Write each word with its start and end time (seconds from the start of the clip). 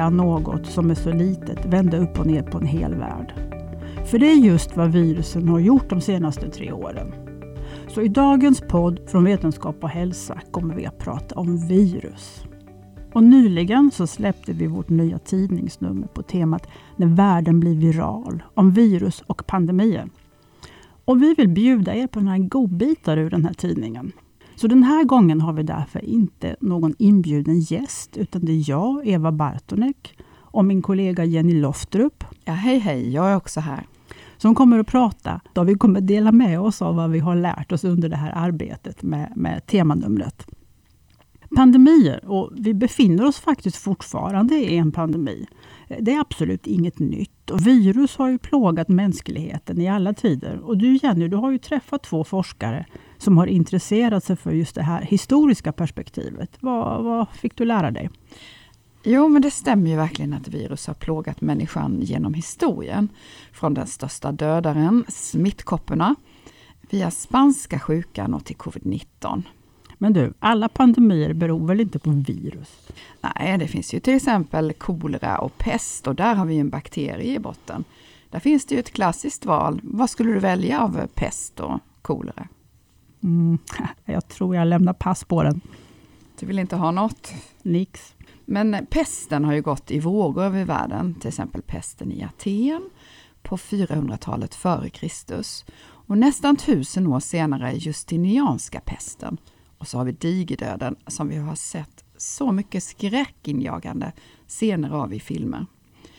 kan 0.00 0.16
något 0.16 0.66
som 0.66 0.90
är 0.90 0.94
så 0.94 1.12
litet 1.12 1.64
vända 1.64 1.96
upp 1.96 2.18
och 2.18 2.26
ner 2.26 2.42
på 2.42 2.58
en 2.58 2.66
hel 2.66 2.94
värld. 2.94 3.34
För 4.06 4.18
det 4.18 4.26
är 4.32 4.36
just 4.36 4.76
vad 4.76 4.92
virusen 4.92 5.48
har 5.48 5.58
gjort 5.58 5.90
de 5.90 6.00
senaste 6.00 6.50
tre 6.50 6.72
åren. 6.72 7.14
Så 7.88 8.02
i 8.02 8.08
dagens 8.08 8.60
podd 8.60 9.00
från 9.06 9.24
Vetenskap 9.24 9.76
och 9.84 9.88
hälsa 9.88 10.40
kommer 10.50 10.74
vi 10.74 10.86
att 10.86 10.98
prata 10.98 11.34
om 11.34 11.68
virus. 11.68 12.44
Och 13.12 13.22
nyligen 13.22 13.90
så 13.90 14.06
släppte 14.06 14.52
vi 14.52 14.66
vårt 14.66 14.88
nya 14.88 15.18
tidningsnummer 15.18 16.06
på 16.06 16.22
temat 16.22 16.66
När 16.96 17.06
världen 17.06 17.60
blir 17.60 17.74
viral, 17.74 18.42
om 18.54 18.70
virus 18.70 19.22
och 19.26 19.46
pandemier. 19.46 20.08
Och 21.04 21.22
vi 21.22 21.34
vill 21.34 21.48
bjuda 21.48 21.94
er 21.94 22.06
på 22.06 22.20
några 22.20 22.38
godbitar 22.38 23.16
ur 23.16 23.30
den 23.30 23.44
här 23.44 23.54
tidningen. 23.54 24.12
Så 24.60 24.66
den 24.66 24.82
här 24.82 25.04
gången 25.04 25.40
har 25.40 25.52
vi 25.52 25.62
därför 25.62 26.04
inte 26.04 26.56
någon 26.60 26.94
inbjuden 26.98 27.60
gäst, 27.60 28.16
utan 28.16 28.44
det 28.44 28.52
är 28.52 28.70
jag, 28.70 29.08
Eva 29.08 29.32
Bartonek, 29.32 30.18
och 30.40 30.64
min 30.64 30.82
kollega 30.82 31.24
Jenny 31.24 31.60
Loftrup. 31.60 32.24
Ja, 32.44 32.52
hej 32.52 32.78
hej, 32.78 33.10
jag 33.10 33.30
är 33.30 33.36
också 33.36 33.60
här. 33.60 33.86
Som 34.36 34.54
kommer 34.54 34.78
att 34.78 34.86
prata, 34.86 35.40
då 35.52 35.64
vi 35.64 35.74
kommer 35.74 36.00
dela 36.00 36.32
med 36.32 36.60
oss 36.60 36.82
av 36.82 36.96
vad 36.96 37.10
vi 37.10 37.18
har 37.18 37.36
lärt 37.36 37.72
oss 37.72 37.84
under 37.84 38.08
det 38.08 38.16
här 38.16 38.32
arbetet 38.36 39.02
med, 39.02 39.32
med 39.36 39.66
temanumret. 39.66 40.46
Pandemier, 41.56 42.24
och 42.24 42.50
vi 42.56 42.74
befinner 42.74 43.24
oss 43.24 43.40
faktiskt 43.40 43.76
fortfarande 43.76 44.54
i 44.54 44.76
en 44.76 44.92
pandemi. 44.92 45.46
Det 46.00 46.12
är 46.12 46.20
absolut 46.20 46.66
inget 46.66 46.98
nytt. 46.98 47.50
Och 47.50 47.66
virus 47.66 48.16
har 48.16 48.28
ju 48.28 48.38
plågat 48.38 48.88
mänskligheten 48.88 49.80
i 49.80 49.88
alla 49.88 50.14
tider. 50.14 50.60
Och 50.64 50.78
du 50.78 50.98
Jenny, 51.02 51.28
du 51.28 51.36
har 51.36 51.50
ju 51.50 51.58
träffat 51.58 52.02
två 52.02 52.24
forskare 52.24 52.86
som 53.22 53.38
har 53.38 53.46
intresserat 53.46 54.24
sig 54.24 54.36
för 54.36 54.52
just 54.52 54.74
det 54.74 54.82
här 54.82 55.02
historiska 55.02 55.72
perspektivet. 55.72 56.50
Vad, 56.60 57.04
vad 57.04 57.28
fick 57.28 57.56
du 57.56 57.64
lära 57.64 57.90
dig? 57.90 58.10
Jo, 59.02 59.28
men 59.28 59.42
det 59.42 59.50
stämmer 59.50 59.90
ju 59.90 59.96
verkligen 59.96 60.32
att 60.32 60.48
virus 60.48 60.86
har 60.86 60.94
plågat 60.94 61.40
människan 61.40 62.00
genom 62.00 62.34
historien. 62.34 63.08
Från 63.52 63.74
den 63.74 63.86
största 63.86 64.32
dödaren, 64.32 65.04
smittkopporna, 65.08 66.14
via 66.90 67.10
spanska 67.10 67.78
sjukan 67.78 68.34
och 68.34 68.44
till 68.44 68.56
covid-19. 68.56 69.42
Men 69.98 70.12
du, 70.12 70.32
alla 70.38 70.68
pandemier 70.68 71.32
beror 71.32 71.66
väl 71.66 71.80
inte 71.80 71.98
på 71.98 72.10
virus? 72.10 72.88
Nej, 73.20 73.58
det 73.58 73.68
finns 73.68 73.94
ju 73.94 74.00
till 74.00 74.14
exempel 74.14 74.72
kolera 74.72 75.38
och 75.38 75.58
pest 75.58 76.06
och 76.06 76.14
där 76.14 76.34
har 76.34 76.46
vi 76.46 76.58
en 76.58 76.70
bakterie 76.70 77.34
i 77.34 77.38
botten. 77.38 77.84
Där 78.30 78.40
finns 78.40 78.66
det 78.66 78.74
ju 78.74 78.78
ett 78.80 78.92
klassiskt 78.92 79.46
val. 79.46 79.80
Vad 79.82 80.10
skulle 80.10 80.32
du 80.32 80.38
välja 80.38 80.80
av 80.80 81.06
pest 81.14 81.60
och 81.60 81.80
kolera? 82.02 82.48
Mm, 83.22 83.58
jag 84.04 84.28
tror 84.28 84.56
jag 84.56 84.66
lämnar 84.66 84.92
pass 84.92 85.24
på 85.24 85.42
den. 85.42 85.60
Du 86.38 86.46
vill 86.46 86.58
inte 86.58 86.76
ha 86.76 86.90
något? 86.90 87.32
Nix. 87.62 88.14
Men 88.44 88.86
pesten 88.90 89.44
har 89.44 89.52
ju 89.52 89.62
gått 89.62 89.90
i 89.90 90.00
vågor 90.00 90.44
över 90.44 90.64
världen, 90.64 91.14
till 91.14 91.28
exempel 91.28 91.62
pesten 91.62 92.12
i 92.12 92.24
Aten 92.24 92.90
på 93.42 93.56
400-talet 93.56 94.54
före 94.54 94.90
Kristus. 94.90 95.64
Och 95.82 96.18
nästan 96.18 96.56
tusen 96.56 97.06
år 97.06 97.20
senare 97.20 97.72
Justinianska 97.74 98.80
pesten. 98.80 99.36
Och 99.78 99.88
så 99.88 99.98
har 99.98 100.04
vi 100.04 100.12
digerdöden 100.12 100.96
som 101.06 101.28
vi 101.28 101.36
har 101.36 101.54
sett 101.54 102.04
så 102.16 102.52
mycket 102.52 102.84
skräckinjagande 102.84 104.12
scener 104.46 104.90
av 104.90 105.14
i 105.14 105.20
filmer. 105.20 105.66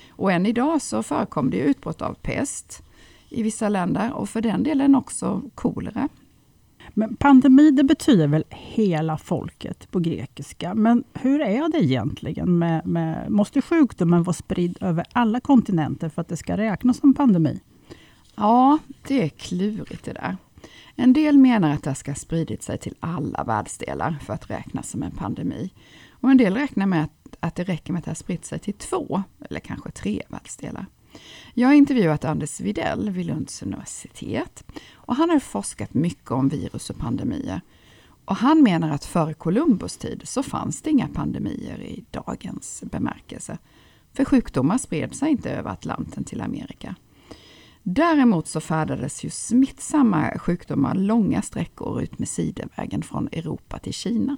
Och 0.10 0.32
än 0.32 0.46
idag 0.46 0.82
så 0.82 1.04
förekommer 1.04 1.52
det 1.52 1.58
utbrott 1.58 2.02
av 2.02 2.14
pest 2.14 2.84
i 3.30 3.44
vissa 3.44 3.70
länder 3.70 4.14
och 4.14 4.30
för 4.30 4.42
den 4.42 4.64
delen 4.64 4.96
också 4.96 5.42
kolera. 5.56 6.10
Men 6.94 7.16
pandemi, 7.16 7.72
det 7.72 7.84
betyder 7.84 8.28
väl 8.28 8.44
hela 8.50 9.18
folket 9.18 9.92
på 9.92 10.00
grekiska. 10.00 10.74
Men 10.74 11.04
hur 11.14 11.42
är 11.42 11.72
det 11.72 11.84
egentligen? 11.84 12.60
Med, 12.60 12.88
med, 12.88 13.32
måste 13.32 13.62
sjukdomen 13.62 14.24
vara 14.24 14.34
spridd 14.34 14.78
över 14.82 15.06
alla 15.14 15.40
kontinenter 15.40 16.10
för 16.10 16.22
att 16.22 16.28
det 16.28 16.38
ska 16.38 16.58
räknas 16.58 16.98
som 16.98 17.14
pandemi? 17.14 17.60
Ja, 18.36 18.78
det 19.08 19.24
är 19.24 19.30
klurigt 19.30 20.06
det 20.06 20.14
där. 20.14 20.38
En 20.96 21.14
del 21.14 21.38
menar 21.38 21.74
att 21.74 21.84
det 21.84 21.96
ska 21.96 22.16
spridit 22.16 22.64
sig 22.64 22.78
till 22.78 22.96
alla 23.00 23.44
världsdelar 23.44 24.18
för 24.22 24.34
att 24.34 24.50
räknas 24.50 24.90
som 24.90 25.04
en 25.04 25.12
pandemi. 25.12 25.74
Och 26.10 26.32
en 26.32 26.38
del 26.38 26.56
räknar 26.56 26.86
med 26.86 27.04
att, 27.04 27.36
att 27.40 27.56
det 27.56 27.64
räcker 27.64 27.94
med 27.94 28.00
att 28.00 28.06
det 28.06 28.12
har 28.12 28.16
spritt 28.16 28.46
sig 28.46 28.60
till 28.60 28.74
två 28.74 29.24
eller 29.50 29.60
kanske 29.60 29.92
tre 29.92 30.22
världsdelar. 30.28 30.86
Jag 31.54 31.68
har 31.68 31.74
intervjuat 31.74 32.26
Anders 32.26 32.60
Videll 32.60 33.10
vid 33.10 33.26
Lunds 33.26 33.64
universitet 33.64 34.64
och 34.94 35.16
han 35.16 35.30
har 35.30 35.40
forskat 35.40 35.94
mycket 35.94 36.32
om 36.32 36.50
virus 36.50 36.90
och 36.90 36.98
pandemier. 36.98 37.62
Och 38.26 38.36
han 38.36 38.64
menar 38.64 38.90
att 38.92 39.06
före 39.06 39.34
Columbus 39.34 39.98
tid 39.98 40.22
så 40.26 40.44
fanns 40.44 40.82
det 40.82 40.90
inga 40.90 41.08
pandemier 41.08 41.82
i 41.82 42.06
dagens 42.12 42.84
bemärkelse. 42.92 43.58
För 44.14 44.26
sjukdomar 44.26 44.78
spred 44.78 45.16
sig 45.16 45.32
inte 45.32 45.52
över 45.52 45.70
Atlanten 45.70 46.24
till 46.24 46.42
Amerika. 46.42 46.96
Däremot 47.84 48.48
så 48.48 48.62
färdades 48.62 49.24
ju 49.24 49.30
smittsamma 49.30 50.38
sjukdomar 50.38 50.96
långa 50.96 51.42
sträckor 51.42 52.02
ut 52.02 52.20
med 52.20 52.28
sidenvägen 52.28 53.04
från 53.04 53.28
Europa 53.32 53.80
till 53.80 53.94
Kina. 53.94 54.38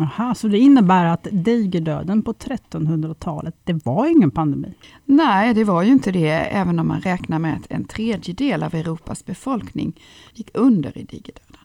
Aha, 0.00 0.34
så 0.34 0.48
det 0.48 0.58
innebär 0.58 1.04
att 1.04 1.26
digerdöden 1.30 2.22
på 2.22 2.32
1300-talet, 2.32 3.54
det 3.64 3.86
var 3.86 4.06
ingen 4.06 4.30
pandemi? 4.30 4.74
Nej, 5.04 5.54
det 5.54 5.64
var 5.64 5.82
ju 5.82 5.92
inte 5.92 6.12
det, 6.12 6.30
även 6.30 6.78
om 6.78 6.88
man 6.88 7.00
räknar 7.00 7.38
med 7.38 7.56
att 7.56 7.66
en 7.70 7.84
tredjedel 7.84 8.62
av 8.62 8.74
Europas 8.74 9.24
befolkning 9.24 10.00
gick 10.34 10.50
under 10.54 10.98
i 10.98 11.02
digerdöden. 11.02 11.56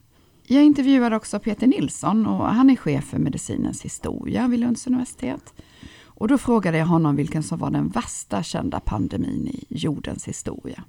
Jag 0.47 0.63
intervjuade 0.63 1.15
också 1.15 1.39
Peter 1.39 1.67
Nilsson 1.67 2.27
och 2.27 2.45
han 2.45 2.69
är 2.69 2.75
chef 2.75 3.05
för 3.05 3.17
medicinens 3.17 3.81
historia 3.81 4.47
vid 4.47 4.59
Lunds 4.59 4.87
universitet. 4.87 5.53
Och 6.03 6.27
då 6.27 6.37
frågade 6.37 6.77
jag 6.77 6.85
honom 6.85 7.15
vilken 7.15 7.43
som 7.43 7.59
var 7.59 7.71
den 7.71 7.87
värsta 7.87 8.43
kända 8.43 8.79
pandemin 8.79 9.47
i 9.47 9.65
jordens 9.69 10.27
historia. 10.27 10.83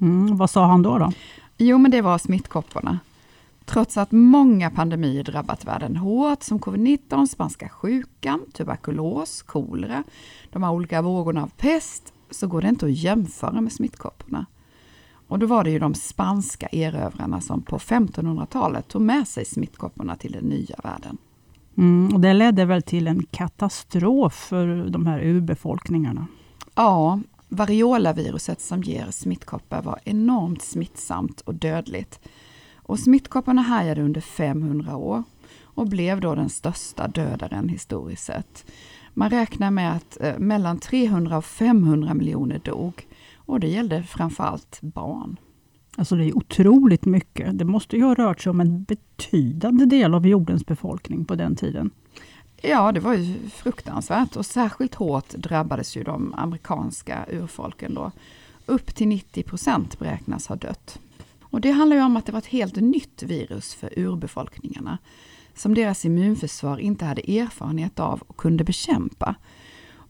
Mm, 0.00 0.36
vad 0.36 0.50
sa 0.50 0.66
han 0.66 0.82
då? 0.82 0.98
då? 0.98 1.12
Jo, 1.58 1.78
men 1.78 1.90
det 1.90 2.02
var 2.02 2.18
smittkopporna. 2.18 2.98
Trots 3.66 3.96
att 3.96 4.12
många 4.12 4.70
pandemier 4.70 5.24
drabbat 5.24 5.64
världen 5.64 5.96
hårt, 5.96 6.42
som 6.42 6.58
covid-19, 6.58 7.26
spanska 7.26 7.68
sjukan, 7.68 8.40
tuberkulos, 8.52 9.42
kolera, 9.42 10.04
de 10.52 10.62
här 10.62 10.72
olika 10.72 11.02
vågorna 11.02 11.42
av 11.42 11.50
pest, 11.56 12.12
så 12.30 12.46
går 12.46 12.62
det 12.62 12.68
inte 12.68 12.86
att 12.86 12.92
jämföra 12.92 13.60
med 13.60 13.72
smittkopporna. 13.72 14.46
Och 15.28 15.38
då 15.38 15.46
var 15.46 15.64
det 15.64 15.70
ju 15.70 15.78
de 15.78 15.94
spanska 15.94 16.68
erövrarna 16.72 17.40
som 17.40 17.62
på 17.62 17.78
1500-talet 17.78 18.88
tog 18.88 19.02
med 19.02 19.28
sig 19.28 19.44
smittkopporna 19.44 20.16
till 20.16 20.32
den 20.32 20.44
nya 20.44 20.76
världen. 20.84 21.18
Mm, 21.76 22.14
och 22.14 22.20
det 22.20 22.32
ledde 22.32 22.64
väl 22.64 22.82
till 22.82 23.06
en 23.06 23.22
katastrof 23.30 24.34
för 24.34 24.90
de 24.90 25.06
här 25.06 25.20
urbefolkningarna? 25.20 26.26
Ja, 26.74 27.20
variolaviruset 27.48 28.60
som 28.60 28.82
ger 28.82 29.10
smittkoppor 29.10 29.82
var 29.82 29.98
enormt 30.04 30.62
smittsamt 30.62 31.40
och 31.40 31.54
dödligt. 31.54 32.20
Och 32.86 32.98
smittkopporna 32.98 33.62
härjade 33.62 34.02
under 34.02 34.20
500 34.20 34.96
år 34.96 35.22
och 35.62 35.88
blev 35.88 36.20
då 36.20 36.34
den 36.34 36.48
största 36.48 37.08
dödaren 37.08 37.68
historiskt 37.68 38.24
sett. 38.24 38.64
Man 39.14 39.30
räknar 39.30 39.70
med 39.70 39.96
att 39.96 40.18
eh, 40.20 40.38
mellan 40.38 40.78
300 40.78 41.38
och 41.38 41.44
500 41.44 42.14
miljoner 42.14 42.58
dog 42.58 43.06
och 43.36 43.60
det 43.60 43.68
gällde 43.68 44.02
framförallt 44.02 44.78
barn. 44.80 45.36
Alltså 45.96 46.16
det 46.16 46.24
är 46.24 46.36
otroligt 46.36 47.04
mycket. 47.04 47.58
Det 47.58 47.64
måste 47.64 47.96
ju 47.96 48.02
ha 48.02 48.14
rört 48.14 48.40
sig 48.40 48.50
om 48.50 48.60
en 48.60 48.84
betydande 48.84 49.84
del 49.84 50.14
av 50.14 50.26
jordens 50.26 50.66
befolkning 50.66 51.24
på 51.24 51.34
den 51.34 51.56
tiden. 51.56 51.90
Ja, 52.62 52.92
det 52.92 53.00
var 53.00 53.14
ju 53.14 53.48
fruktansvärt 53.48 54.36
och 54.36 54.46
särskilt 54.46 54.94
hårt 54.94 55.28
drabbades 55.28 55.96
ju 55.96 56.02
de 56.02 56.34
amerikanska 56.34 57.26
urfolken 57.30 57.94
då. 57.94 58.12
Upp 58.66 58.94
till 58.94 59.08
90 59.08 59.42
procent 59.42 59.98
beräknas 59.98 60.46
ha 60.46 60.56
dött. 60.56 61.00
Och 61.50 61.60
det 61.60 61.70
handlar 61.70 61.96
ju 61.96 62.02
om 62.02 62.16
att 62.16 62.26
det 62.26 62.32
var 62.32 62.38
ett 62.38 62.46
helt 62.46 62.76
nytt 62.76 63.22
virus 63.22 63.74
för 63.74 63.98
urbefolkningarna 63.98 64.98
som 65.54 65.74
deras 65.74 66.04
immunförsvar 66.04 66.78
inte 66.78 67.04
hade 67.04 67.38
erfarenhet 67.38 68.00
av 68.00 68.22
och 68.26 68.36
kunde 68.36 68.64
bekämpa. 68.64 69.34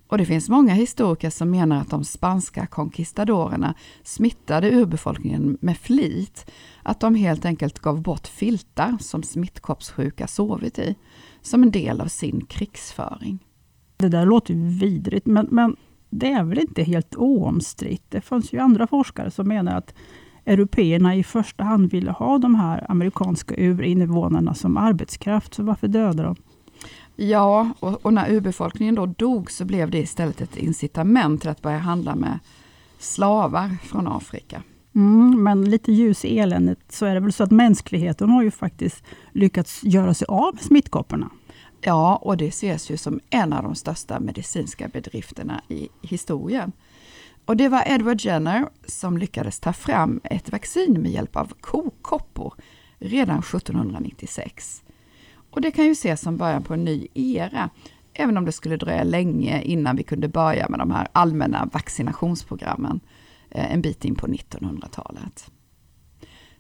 Och 0.09 0.19
det 0.19 0.27
finns 0.27 0.49
många 0.49 0.75
historiker 0.75 1.31
som 1.31 1.51
menar 1.51 1.81
att 1.81 1.91
de 1.91 2.05
spanska 2.05 2.67
conquistadorerna 2.67 3.75
smittade 4.03 4.71
urbefolkningen 4.71 5.59
med 5.61 5.79
flit. 5.79 6.51
Att 6.83 7.01
de 7.01 7.15
helt 7.15 7.45
enkelt 7.45 7.79
gav 7.79 8.03
bort 8.03 8.27
filtar 8.27 8.97
som 9.01 9.23
smittkoppssjuka 9.23 10.27
sovit 10.27 10.79
i, 10.79 10.95
som 11.43 11.63
en 11.63 11.71
del 11.71 12.01
av 12.01 12.07
sin 12.07 12.47
krigsföring. 12.47 13.39
Det 13.97 14.09
där 14.09 14.27
låter 14.27 14.55
ju 14.55 14.69
vidrigt, 14.69 15.27
men, 15.27 15.49
men 15.51 15.77
det 16.11 16.33
är 16.33 16.45
väl 16.45 16.59
inte 16.59 16.83
helt 16.83 17.17
oomstritt? 17.17 18.05
Det 18.09 18.21
fanns 18.21 18.53
ju 18.53 18.59
andra 18.59 18.87
forskare 18.87 19.31
som 19.31 19.49
menar 19.49 19.77
att 19.77 19.95
européerna 20.47 21.17
i 21.17 21.25
första 21.25 21.65
hand 21.65 21.91
ville 21.91 22.11
ha 22.11 22.39
de 22.39 22.55
här 22.55 22.87
amerikanska 22.89 23.55
urinvånarna 23.59 24.55
som 24.55 24.77
arbetskraft, 24.77 25.55
så 25.55 25.63
varför 25.63 25.89
döda 25.89 26.23
dem? 26.23 26.37
Ja, 27.17 27.71
och, 27.81 28.07
och, 28.07 28.15
när 28.15 28.31
urbefolkningen 28.31 28.95
då 28.95 29.07
dog 29.07 29.51
så 29.51 29.65
blev 29.65 29.91
det 29.91 29.99
istället 29.99 30.41
ett 30.41 30.57
incitament 30.57 31.41
till 31.41 31.51
att 31.51 31.63
börja 31.63 31.79
handla 31.79 32.15
med 32.15 32.39
slavar 32.99 33.77
från 33.83 34.09
Afrika. 34.09 34.63
Mm, 34.95 35.43
men 35.43 35.71
lite 35.71 35.93
ljus 35.93 36.25
i 36.25 36.39
eländet 36.39 36.79
så 36.89 37.07
är 37.07 37.15
det 37.15 37.21
väl 37.21 37.33
så 37.33 37.45
att 37.45 37.51
mänskligheten 37.51 38.31
har 38.31 38.43
ju 38.43 38.51
faktiskt 38.51 39.05
lyckats 39.33 39.85
göra 39.85 40.15
sig 40.15 40.27
av 40.29 40.55
med 40.55 40.63
smittkopporna. 40.63 41.31
Ja, 41.81 42.17
och 42.17 42.37
det 42.37 42.47
ses 42.47 42.91
ju 42.91 42.97
som 42.97 43.21
en 43.31 43.53
av 43.53 43.63
de 43.63 43.75
största 43.75 44.21
medicinska 44.21 44.89
bedrifterna 44.89 45.61
i 45.69 45.89
historien. 46.03 46.73
Och 47.47 47.57
det 47.57 47.69
var 47.69 47.83
Edward 47.87 48.21
Jenner 48.21 48.69
som 48.87 49.19
lyckades 49.19 49.61
ta 49.61 49.73
fram 49.73 50.21
ett 50.25 50.53
vaccin 50.53 51.03
med 51.03 51.11
hjälp 51.11 51.37
av 51.37 51.53
kokoppor 51.61 52.55
redan 52.99 53.39
1796. 53.39 54.83
Och 55.51 55.61
det 55.61 55.71
kan 55.71 55.85
ju 55.85 55.91
ses 55.91 56.21
som 56.21 56.37
början 56.37 56.63
på 56.63 56.75
en 56.75 56.85
ny 56.85 57.07
era, 57.15 57.71
även 58.13 58.37
om 58.37 58.45
det 58.45 58.53
skulle 58.53 58.77
dröja 58.77 59.05
länge 59.05 59.63
innan 59.63 59.97
vi 59.97 60.03
kunde 60.03 60.29
börja 60.29 60.69
med 60.69 60.79
de 60.79 60.91
här 60.91 61.09
allmänna 61.13 61.69
vaccinationsprogrammen 61.73 63.01
eh, 63.51 63.73
en 63.73 63.83
bit 63.83 64.05
in 64.05 64.15
på 64.15 64.27
1900-talet. 64.27 65.51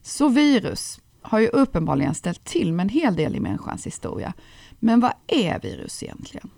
Så 0.02 0.28
virus 0.28 1.00
har 1.22 1.38
ju 1.38 1.48
uppenbarligen 1.48 2.14
ställt 2.14 2.44
till 2.44 2.72
med 2.72 2.84
en 2.84 2.88
hel 2.88 3.16
del 3.16 3.36
i 3.36 3.40
människans 3.40 3.86
historia. 3.86 4.32
Men 4.78 5.00
vad 5.00 5.12
är 5.26 5.60
virus 5.60 6.02
egentligen? 6.02 6.50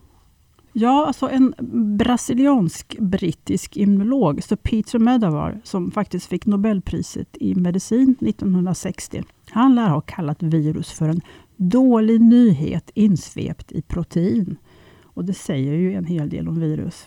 Ja, 0.72 1.06
alltså 1.06 1.28
en 1.30 1.54
brasiliansk-brittisk 1.98 3.76
immunolog, 3.76 4.42
så 4.42 4.56
Peter 4.56 4.98
Medavar 4.98 5.60
som 5.64 5.90
faktiskt 5.90 6.26
fick 6.26 6.46
Nobelpriset 6.46 7.36
i 7.40 7.54
medicin 7.54 8.16
1960. 8.20 9.22
Han 9.50 9.74
lär 9.74 9.88
ha 9.88 10.00
kallat 10.00 10.42
virus 10.42 10.92
för 10.92 11.08
en 11.08 11.20
dålig 11.56 12.20
nyhet 12.20 12.90
insvept 12.94 13.72
i 13.72 13.82
protein. 13.82 14.56
Och 15.02 15.24
det 15.24 15.34
säger 15.34 15.72
ju 15.72 15.92
en 15.92 16.04
hel 16.04 16.28
del 16.28 16.48
om 16.48 16.60
virus. 16.60 17.06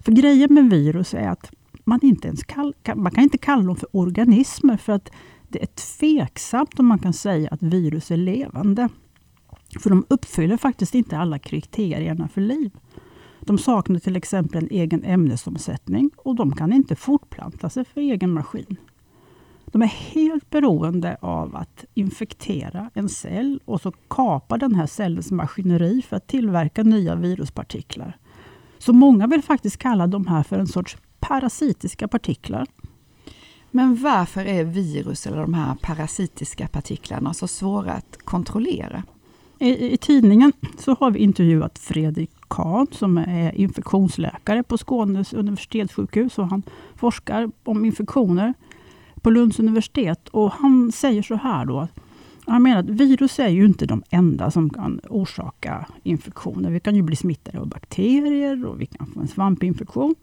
För 0.00 0.12
grejen 0.12 0.54
med 0.54 0.70
virus 0.70 1.14
är 1.14 1.28
att 1.28 1.50
man 1.84 1.98
inte 2.02 2.28
ens 2.28 2.44
kall, 2.44 2.74
man 2.94 3.12
kan 3.12 3.24
inte 3.24 3.38
kalla 3.38 3.62
dem 3.62 3.76
för 3.76 3.96
organismer 3.96 4.76
för 4.76 4.92
att 4.92 5.10
det 5.48 5.62
är 5.62 5.66
tveksamt 5.66 6.80
om 6.80 6.86
man 6.86 6.98
kan 6.98 7.12
säga 7.12 7.48
att 7.50 7.62
virus 7.62 8.10
är 8.10 8.16
levande. 8.16 8.88
För 9.80 9.90
de 9.90 10.06
uppfyller 10.08 10.56
faktiskt 10.56 10.94
inte 10.94 11.18
alla 11.18 11.38
kriterierna 11.38 12.28
för 12.28 12.40
liv. 12.40 12.70
De 13.40 13.58
saknar 13.58 13.98
till 13.98 14.16
exempel 14.16 14.62
en 14.62 14.70
egen 14.70 15.04
ämnesomsättning 15.04 16.10
och 16.16 16.34
de 16.34 16.56
kan 16.56 16.72
inte 16.72 16.96
fortplanta 16.96 17.70
sig 17.70 17.84
för 17.84 18.00
egen 18.00 18.30
maskin. 18.30 18.76
De 19.66 19.82
är 19.82 19.86
helt 19.86 20.50
beroende 20.50 21.16
av 21.20 21.56
att 21.56 21.84
infektera 21.94 22.90
en 22.94 23.08
cell 23.08 23.60
och 23.64 23.80
så 23.80 23.92
kapa 24.08 24.58
den 24.58 24.74
här 24.74 24.86
cellens 24.86 25.30
maskineri 25.30 26.02
för 26.02 26.16
att 26.16 26.26
tillverka 26.26 26.82
nya 26.82 27.14
viruspartiklar. 27.14 28.18
Så 28.78 28.92
många 28.92 29.26
vill 29.26 29.42
faktiskt 29.42 29.76
kalla 29.76 30.06
de 30.06 30.26
här 30.26 30.42
för 30.42 30.58
en 30.58 30.66
sorts 30.66 30.96
parasitiska 31.20 32.08
partiklar. 32.08 32.66
Men 33.70 33.96
varför 33.96 34.44
är 34.44 34.64
virus 34.64 35.26
eller 35.26 35.40
de 35.40 35.54
här 35.54 35.74
parasitiska 35.74 36.68
partiklarna 36.68 37.34
så 37.34 37.48
svåra 37.48 37.92
att 37.92 38.18
kontrollera? 38.24 39.02
I, 39.64 39.92
I, 39.92 39.96
tidningen 39.96 40.52
så 40.78 40.96
har 41.00 41.10
vi 41.10 41.18
intervjuat 41.18 41.78
Fredrik 41.78 42.30
Kahn 42.48 42.86
som 42.92 43.18
är 43.18 43.54
infektionsläkare 43.54 44.62
på 44.62 44.78
Skånes 44.78 45.32
universitetssjukhus 45.32 46.38
och 46.38 46.48
han 46.48 46.62
forskar 46.96 47.50
om 47.62 47.84
infektioner 47.84 48.54
på 49.20 49.30
Lunds 49.30 49.58
universitet. 49.58 50.28
Och 50.28 50.52
Han 50.52 50.92
säger 50.92 51.22
så 51.22 51.34
här 51.34 51.64
då. 51.64 51.88
Han 52.46 52.62
menar 52.62 52.80
att 52.80 52.90
virus 52.90 53.38
är 53.38 53.48
ju 53.48 53.64
inte 53.64 53.86
de 53.86 54.02
enda 54.10 54.50
som 54.50 54.70
kan 54.70 55.00
orsaka 55.08 55.86
infektioner. 56.02 56.70
Vi 56.70 56.80
kan 56.80 56.96
ju 56.96 57.02
bli 57.02 57.16
smittade 57.16 57.60
av 57.60 57.68
bakterier 57.68 58.66
och 58.66 58.80
vi 58.80 58.86
kan 58.86 59.06
få 59.06 59.20
en 59.20 59.28
svampinfektion. 59.28 60.14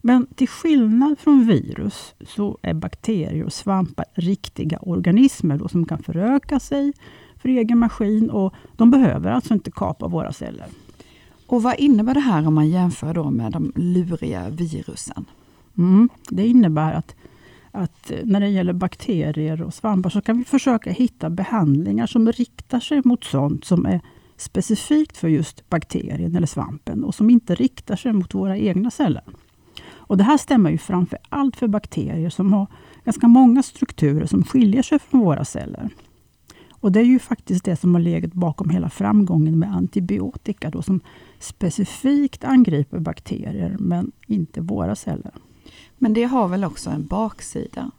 Men 0.00 0.26
till 0.26 0.48
skillnad 0.48 1.18
från 1.18 1.46
virus 1.46 2.14
så 2.26 2.58
är 2.62 2.74
bakterier 2.74 3.44
och 3.44 3.52
svampar 3.52 4.04
riktiga 4.14 4.78
organismer 4.78 5.58
då, 5.58 5.68
som 5.68 5.86
kan 5.86 6.02
föröka 6.02 6.60
sig 6.60 6.92
för 7.38 7.48
egen 7.48 7.78
maskin 7.78 8.30
och 8.30 8.54
de 8.76 8.90
behöver 8.90 9.30
alltså 9.30 9.54
inte 9.54 9.70
kapa 9.70 10.08
våra 10.08 10.32
celler. 10.32 10.66
Och 11.46 11.62
vad 11.62 11.78
innebär 11.78 12.14
det 12.14 12.20
här 12.20 12.46
om 12.46 12.54
man 12.54 12.68
jämför 12.68 13.14
då 13.14 13.30
med 13.30 13.52
de 13.52 13.72
luriga 13.76 14.48
virusen? 14.48 15.24
Mm, 15.78 16.08
det 16.30 16.46
innebär 16.46 16.92
att, 16.92 17.14
att 17.70 18.12
när 18.24 18.40
det 18.40 18.48
gäller 18.48 18.72
bakterier 18.72 19.62
och 19.62 19.74
svampar 19.74 20.10
så 20.10 20.20
kan 20.20 20.38
vi 20.38 20.44
försöka 20.44 20.90
hitta 20.90 21.30
behandlingar 21.30 22.06
som 22.06 22.32
riktar 22.32 22.80
sig 22.80 23.02
mot 23.04 23.24
sånt 23.24 23.64
som 23.64 23.86
är 23.86 24.00
specifikt 24.36 25.16
för 25.16 25.28
just 25.28 25.68
bakterien 25.68 26.36
eller 26.36 26.46
svampen 26.46 27.04
och 27.04 27.14
som 27.14 27.30
inte 27.30 27.54
riktar 27.54 27.96
sig 27.96 28.12
mot 28.12 28.34
våra 28.34 28.56
egna 28.58 28.90
celler. 28.90 29.22
Och 30.08 30.16
Det 30.16 30.24
här 30.24 30.38
stämmer 30.38 30.70
ju 30.70 30.78
framför 30.78 31.18
allt 31.28 31.56
för 31.56 31.68
bakterier 31.68 32.30
som 32.30 32.52
har 32.52 32.66
ganska 33.04 33.28
många 33.28 33.62
strukturer 33.62 34.26
som 34.26 34.44
skiljer 34.44 34.82
sig 34.82 34.98
från 34.98 35.20
våra 35.20 35.44
celler. 35.44 35.90
Och 36.80 36.92
Det 36.92 37.00
är 37.00 37.04
ju 37.04 37.18
faktiskt 37.18 37.64
det 37.64 37.76
som 37.76 37.94
har 37.94 38.02
legat 38.02 38.32
bakom 38.32 38.70
hela 38.70 38.90
framgången 38.90 39.58
med 39.58 39.74
antibiotika 39.74 40.70
då, 40.70 40.82
som 40.82 41.00
specifikt 41.38 42.44
angriper 42.44 42.98
bakterier 42.98 43.76
men 43.78 44.12
inte 44.26 44.60
våra 44.60 44.96
celler. 44.96 45.32
Men 45.98 46.12
det 46.12 46.24
har 46.24 46.48
väl 46.48 46.64
också 46.64 46.90
en 46.90 47.06
baksida? 47.06 47.90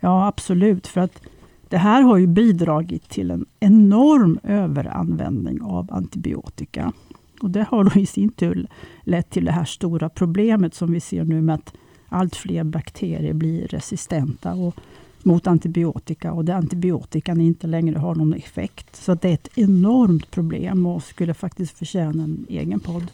Ja, 0.00 0.26
absolut. 0.26 0.86
För 0.86 1.00
att 1.00 1.22
det 1.68 1.78
här 1.78 2.02
har 2.02 2.16
ju 2.16 2.26
bidragit 2.26 3.08
till 3.08 3.30
en 3.30 3.46
enorm 3.60 4.38
överanvändning 4.42 5.62
av 5.62 5.92
antibiotika. 5.92 6.92
Och 7.40 7.50
Det 7.50 7.66
har 7.70 7.84
då 7.84 8.00
i 8.00 8.06
sin 8.06 8.30
tur 8.30 8.66
lett 9.02 9.30
till 9.30 9.44
det 9.44 9.52
här 9.52 9.64
stora 9.64 10.08
problemet 10.08 10.74
som 10.74 10.92
vi 10.92 11.00
ser 11.00 11.24
nu 11.24 11.42
med 11.42 11.54
att 11.54 11.74
allt 12.08 12.36
fler 12.36 12.64
bakterier 12.64 13.32
blir 13.32 13.68
resistenta 13.68 14.54
och 14.54 14.74
mot 15.24 15.46
antibiotika 15.46 16.32
och 16.32 16.44
där 16.44 16.54
antibiotikan 16.54 17.40
inte 17.40 17.66
längre 17.66 17.98
har 17.98 18.14
någon 18.14 18.34
effekt. 18.34 18.96
Så 18.96 19.14
det 19.14 19.28
är 19.28 19.34
ett 19.34 19.58
enormt 19.58 20.30
problem 20.30 20.86
och 20.86 21.02
skulle 21.02 21.34
faktiskt 21.34 21.78
förtjäna 21.78 22.24
en 22.24 22.46
egen 22.48 22.80
podd. 22.80 23.06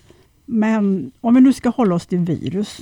Men 0.47 1.13
om 1.21 1.35
vi 1.35 1.41
nu 1.41 1.53
ska 1.53 1.69
hålla 1.69 1.95
oss 1.95 2.07
till 2.07 2.19
virus 2.19 2.81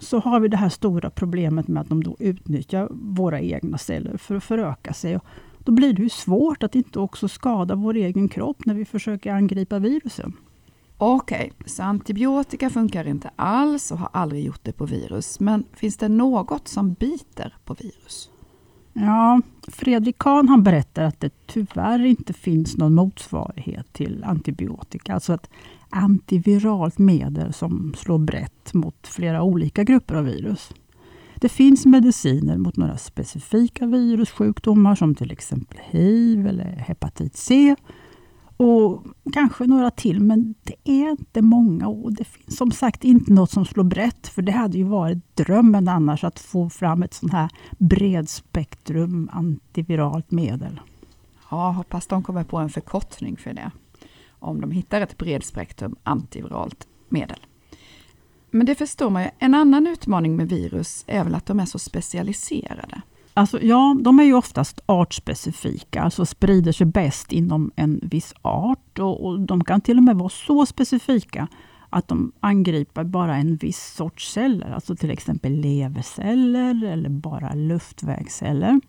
så 0.00 0.18
har 0.18 0.40
vi 0.40 0.48
det 0.48 0.56
här 0.56 0.68
stora 0.68 1.10
problemet 1.10 1.68
med 1.68 1.80
att 1.80 1.88
de 1.88 2.04
då 2.04 2.16
utnyttjar 2.18 2.88
våra 2.90 3.40
egna 3.40 3.78
celler 3.78 4.16
för 4.16 4.34
att 4.34 4.44
föröka 4.44 4.92
sig. 4.92 5.18
Då 5.58 5.72
blir 5.72 5.92
det 5.92 6.02
ju 6.02 6.08
svårt 6.08 6.62
att 6.62 6.74
inte 6.74 6.98
också 6.98 7.28
skada 7.28 7.74
vår 7.74 7.94
egen 7.94 8.28
kropp 8.28 8.66
när 8.66 8.74
vi 8.74 8.84
försöker 8.84 9.32
angripa 9.32 9.78
virusen. 9.78 10.32
Okej, 10.98 11.52
okay, 11.56 11.68
så 11.68 11.82
antibiotika 11.82 12.70
funkar 12.70 13.08
inte 13.08 13.30
alls 13.36 13.90
och 13.90 13.98
har 13.98 14.08
aldrig 14.12 14.44
gjort 14.44 14.60
det 14.62 14.72
på 14.72 14.86
virus. 14.86 15.40
Men 15.40 15.64
finns 15.72 15.96
det 15.96 16.08
något 16.08 16.68
som 16.68 16.92
biter 16.92 17.56
på 17.64 17.74
virus? 17.74 18.30
Ja, 18.98 19.40
Fredrik 19.68 20.18
Kahn 20.18 20.48
han 20.48 20.62
berättar 20.62 21.02
att 21.02 21.20
det 21.20 21.46
tyvärr 21.46 22.04
inte 22.04 22.32
finns 22.32 22.76
någon 22.76 22.94
motsvarighet 22.94 23.92
till 23.92 24.24
antibiotika. 24.24 25.14
Alltså 25.14 25.34
ett 25.34 25.50
antiviralt 25.90 26.98
medel 26.98 27.52
som 27.52 27.94
slår 27.96 28.18
brett 28.18 28.74
mot 28.74 29.06
flera 29.06 29.42
olika 29.42 29.84
grupper 29.84 30.14
av 30.14 30.24
virus. 30.24 30.72
Det 31.34 31.48
finns 31.48 31.86
mediciner 31.86 32.56
mot 32.56 32.76
några 32.76 32.96
specifika 32.96 33.86
virussjukdomar 33.86 34.94
som 34.94 35.14
till 35.14 35.30
exempel 35.30 35.78
hiv 35.90 36.46
eller 36.46 36.64
hepatit 36.64 37.36
C 37.36 37.76
och 38.56 39.06
kanske 39.32 39.66
några 39.66 39.90
till, 39.90 40.20
men 40.20 40.54
det 40.62 40.74
är 40.84 41.10
inte 41.10 41.42
många 41.42 41.88
och 41.88 42.14
det 42.14 42.24
finns 42.24 42.56
som 42.56 42.70
sagt 42.70 43.04
inte 43.04 43.32
något 43.32 43.50
som 43.50 43.64
slår 43.64 43.84
brett, 43.84 44.28
för 44.28 44.42
det 44.42 44.52
hade 44.52 44.78
ju 44.78 44.84
varit 44.84 45.36
drömmen 45.36 45.88
annars 45.88 46.24
att 46.24 46.38
få 46.38 46.70
fram 46.70 47.02
ett 47.02 47.14
sånt 47.14 47.32
här 47.32 47.50
bredspektrum 47.78 49.30
antiviralt 49.32 50.30
medel. 50.30 50.80
Ja, 51.50 51.70
hoppas 51.70 52.06
de 52.06 52.22
kommer 52.22 52.44
på 52.44 52.56
en 52.56 52.70
förkortning 52.70 53.36
för 53.36 53.52
det. 53.52 53.70
Om 54.28 54.60
de 54.60 54.70
hittar 54.70 55.00
ett 55.00 55.18
bredspektrum 55.18 55.96
antiviralt 56.02 56.86
medel. 57.08 57.46
Men 58.50 58.66
det 58.66 58.74
förstår 58.74 59.10
man 59.10 59.22
ju. 59.22 59.28
En 59.38 59.54
annan 59.54 59.86
utmaning 59.86 60.36
med 60.36 60.48
virus 60.48 61.04
är 61.06 61.24
väl 61.24 61.34
att 61.34 61.46
de 61.46 61.60
är 61.60 61.64
så 61.64 61.78
specialiserade. 61.78 63.02
Alltså, 63.38 63.62
ja, 63.62 63.96
de 64.00 64.18
är 64.18 64.24
ju 64.24 64.34
oftast 64.34 64.80
artspecifika, 64.86 66.02
alltså 66.02 66.26
sprider 66.26 66.72
sig 66.72 66.86
bäst 66.86 67.32
inom 67.32 67.70
en 67.76 68.00
viss 68.02 68.34
art. 68.42 68.98
Och, 68.98 69.26
och, 69.26 69.40
De 69.40 69.64
kan 69.64 69.80
till 69.80 69.96
och 69.98 70.02
med 70.02 70.16
vara 70.16 70.28
så 70.28 70.66
specifika 70.66 71.48
att 71.90 72.08
de 72.08 72.32
angriper 72.40 73.04
bara 73.04 73.36
en 73.36 73.56
viss 73.56 73.94
sorts 73.94 74.32
celler, 74.32 74.70
alltså 74.70 74.96
till 74.96 75.10
exempel 75.10 75.52
leverceller 75.52 76.84
eller 76.84 77.08
bara 77.08 77.54
luftvägsceller. 77.54 78.80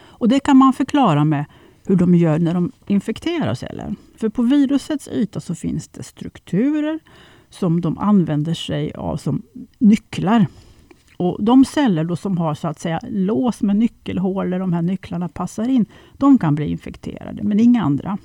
Och 0.00 0.28
Det 0.28 0.40
kan 0.40 0.56
man 0.56 0.72
förklara 0.72 1.24
med 1.24 1.44
hur 1.86 1.96
de 1.96 2.14
gör 2.14 2.38
när 2.38 2.54
de 2.54 2.72
infekterar 2.86 3.54
celler. 3.54 3.94
För 4.16 4.28
på 4.28 4.42
virusets 4.42 5.08
yta 5.08 5.40
så 5.40 5.54
finns 5.54 5.88
det 5.88 6.02
strukturer 6.02 7.00
som 7.50 7.80
de 7.80 7.98
använder 7.98 8.54
sig 8.54 8.92
av 8.92 9.16
som 9.16 9.42
nycklar 9.78 10.46
och 11.16 11.44
De 11.44 11.64
celler 11.64 12.04
då 12.04 12.16
som 12.16 12.38
har 12.38 12.54
så 12.54 12.68
att 12.68 12.80
säga 12.80 13.00
lås 13.02 13.62
med 13.62 13.76
nyckelhål 13.76 14.50
där 14.50 14.58
de 14.58 14.72
här 14.72 14.82
nycklarna 14.82 15.28
passar 15.28 15.68
in, 15.68 15.86
de 16.12 16.38
kan 16.38 16.54
bli 16.54 16.66
infekterade, 16.66 17.42
men 17.42 17.60
inga 17.60 17.82
andra. 17.82 18.18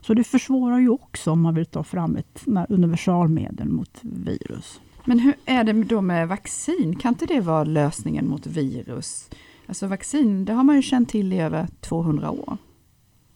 Så 0.00 0.14
det 0.14 0.24
försvårar 0.24 0.78
ju 0.78 0.88
också 0.88 1.30
om 1.30 1.40
man 1.40 1.54
vill 1.54 1.66
ta 1.66 1.84
fram 1.84 2.16
ett 2.16 2.44
universalmedel 2.68 3.68
mot 3.68 3.98
virus. 4.02 4.80
Men 5.04 5.18
hur 5.18 5.34
är 5.44 5.64
det 5.64 5.72
då 5.72 6.00
med 6.00 6.28
vaccin? 6.28 6.96
Kan 6.96 7.08
inte 7.08 7.26
det 7.26 7.40
vara 7.40 7.64
lösningen 7.64 8.28
mot 8.28 8.46
virus? 8.46 9.30
Alltså 9.66 9.86
vaccin, 9.86 10.44
det 10.44 10.52
har 10.52 10.64
man 10.64 10.76
ju 10.76 10.82
känt 10.82 11.08
till 11.08 11.32
i 11.32 11.40
över 11.40 11.66
200 11.80 12.30
år. 12.30 12.56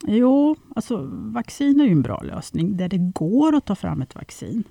Jo, 0.07 0.57
alltså 0.75 1.11
vaccin 1.13 1.81
är 1.81 1.85
ju 1.85 1.93
en 1.93 2.03
bra 2.03 2.21
lösning 2.21 2.77
där 2.77 2.89
det 2.89 2.99
går 2.99 3.57
att 3.57 3.65
ta 3.65 3.75
fram 3.75 4.03
ett 4.03 4.15
vaccin. 4.15 4.65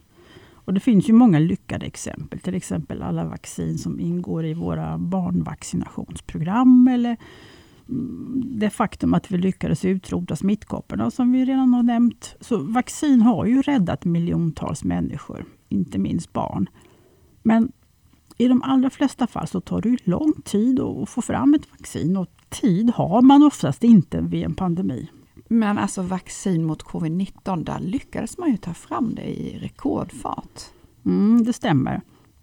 Och 0.65 0.73
Det 0.73 0.79
finns 0.79 1.09
ju 1.09 1.13
många 1.13 1.39
lyckade 1.39 1.85
exempel, 1.85 2.39
till 2.39 2.55
exempel 2.55 3.01
alla 3.01 3.25
vaccin 3.25 3.77
som 3.77 3.99
ingår 3.99 4.45
i 4.45 4.53
våra 4.53 4.97
barnvaccinationsprogram 4.97 6.87
eller 6.87 7.17
mm, 7.89 8.43
det 8.45 8.69
faktum 8.69 9.13
att 9.13 9.31
vi 9.31 9.37
lyckades 9.37 9.85
utrota 9.85 10.35
smittkopporna 10.35 11.11
som 11.11 11.31
vi 11.31 11.45
redan 11.45 11.73
har 11.73 11.83
nämnt. 11.83 12.35
Så 12.39 12.57
vaccin 12.57 13.21
har 13.21 13.45
ju 13.45 13.61
räddat 13.61 14.05
miljontals 14.05 14.83
människor, 14.83 15.45
inte 15.69 15.97
minst 15.97 16.33
barn. 16.33 16.69
Men 17.43 17.71
i 18.37 18.47
de 18.47 18.61
allra 18.61 18.89
flesta 18.89 19.27
fall 19.27 19.47
så 19.47 19.61
tar 19.61 19.81
det 19.81 20.07
lång 20.07 20.33
tid 20.45 20.79
att 20.79 21.09
få 21.09 21.21
fram 21.21 21.53
ett 21.53 21.71
vaccin 21.71 22.17
och 22.17 22.27
tid 22.49 22.89
har 22.95 23.21
man 23.21 23.43
oftast 23.43 23.83
inte 23.83 24.21
vid 24.21 24.43
en 24.43 24.55
pandemi. 24.55 25.09
Men 25.49 25.77
alltså 25.77 26.01
vaccin 26.01 26.65
mot 26.65 26.83
covid-19, 26.83 27.63
där 27.63 27.79
lyckades 27.79 28.37
man 28.37 28.51
ju 28.51 28.57
ta 28.57 28.73
fram 28.73 29.15
det 29.15 29.41
i 29.41 29.59
rekordfart. 29.59 30.61
Mm, 31.05 31.43
det 31.43 31.53
stämmer. 31.53 32.01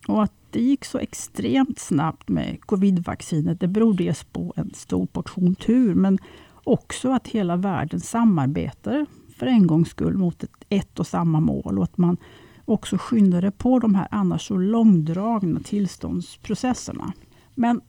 Och 0.08 0.22
att 0.22 0.32
det 0.50 0.60
gick 0.60 0.84
så 0.84 0.98
extremt 0.98 1.78
snabbt 1.78 2.28
med 2.28 2.60
covid-vaccinet, 2.60 3.60
det 3.60 3.68
beror 3.68 3.94
dels 3.94 4.24
på 4.24 4.52
en 4.56 4.74
stor 4.74 5.06
portion 5.06 5.54
tur, 5.54 5.94
men 5.94 6.18
också 6.64 7.10
att 7.10 7.28
hela 7.28 7.56
världen 7.56 8.00
samarbetade 8.00 9.06
för 9.36 9.46
en 9.46 9.66
gångs 9.66 9.88
skull 9.88 10.16
mot 10.16 10.42
ett, 10.42 10.64
ett 10.68 10.98
och 10.98 11.06
samma 11.06 11.40
mål 11.40 11.78
och 11.78 11.84
att 11.84 11.98
man 11.98 12.16
också 12.64 12.96
skyndade 12.98 13.50
på 13.50 13.78
de 13.78 13.94
här 13.94 14.08
annars 14.10 14.46
så 14.46 14.56
långdragna 14.56 15.60
tillståndsprocesserna. 15.60 17.12
Men 17.54 17.80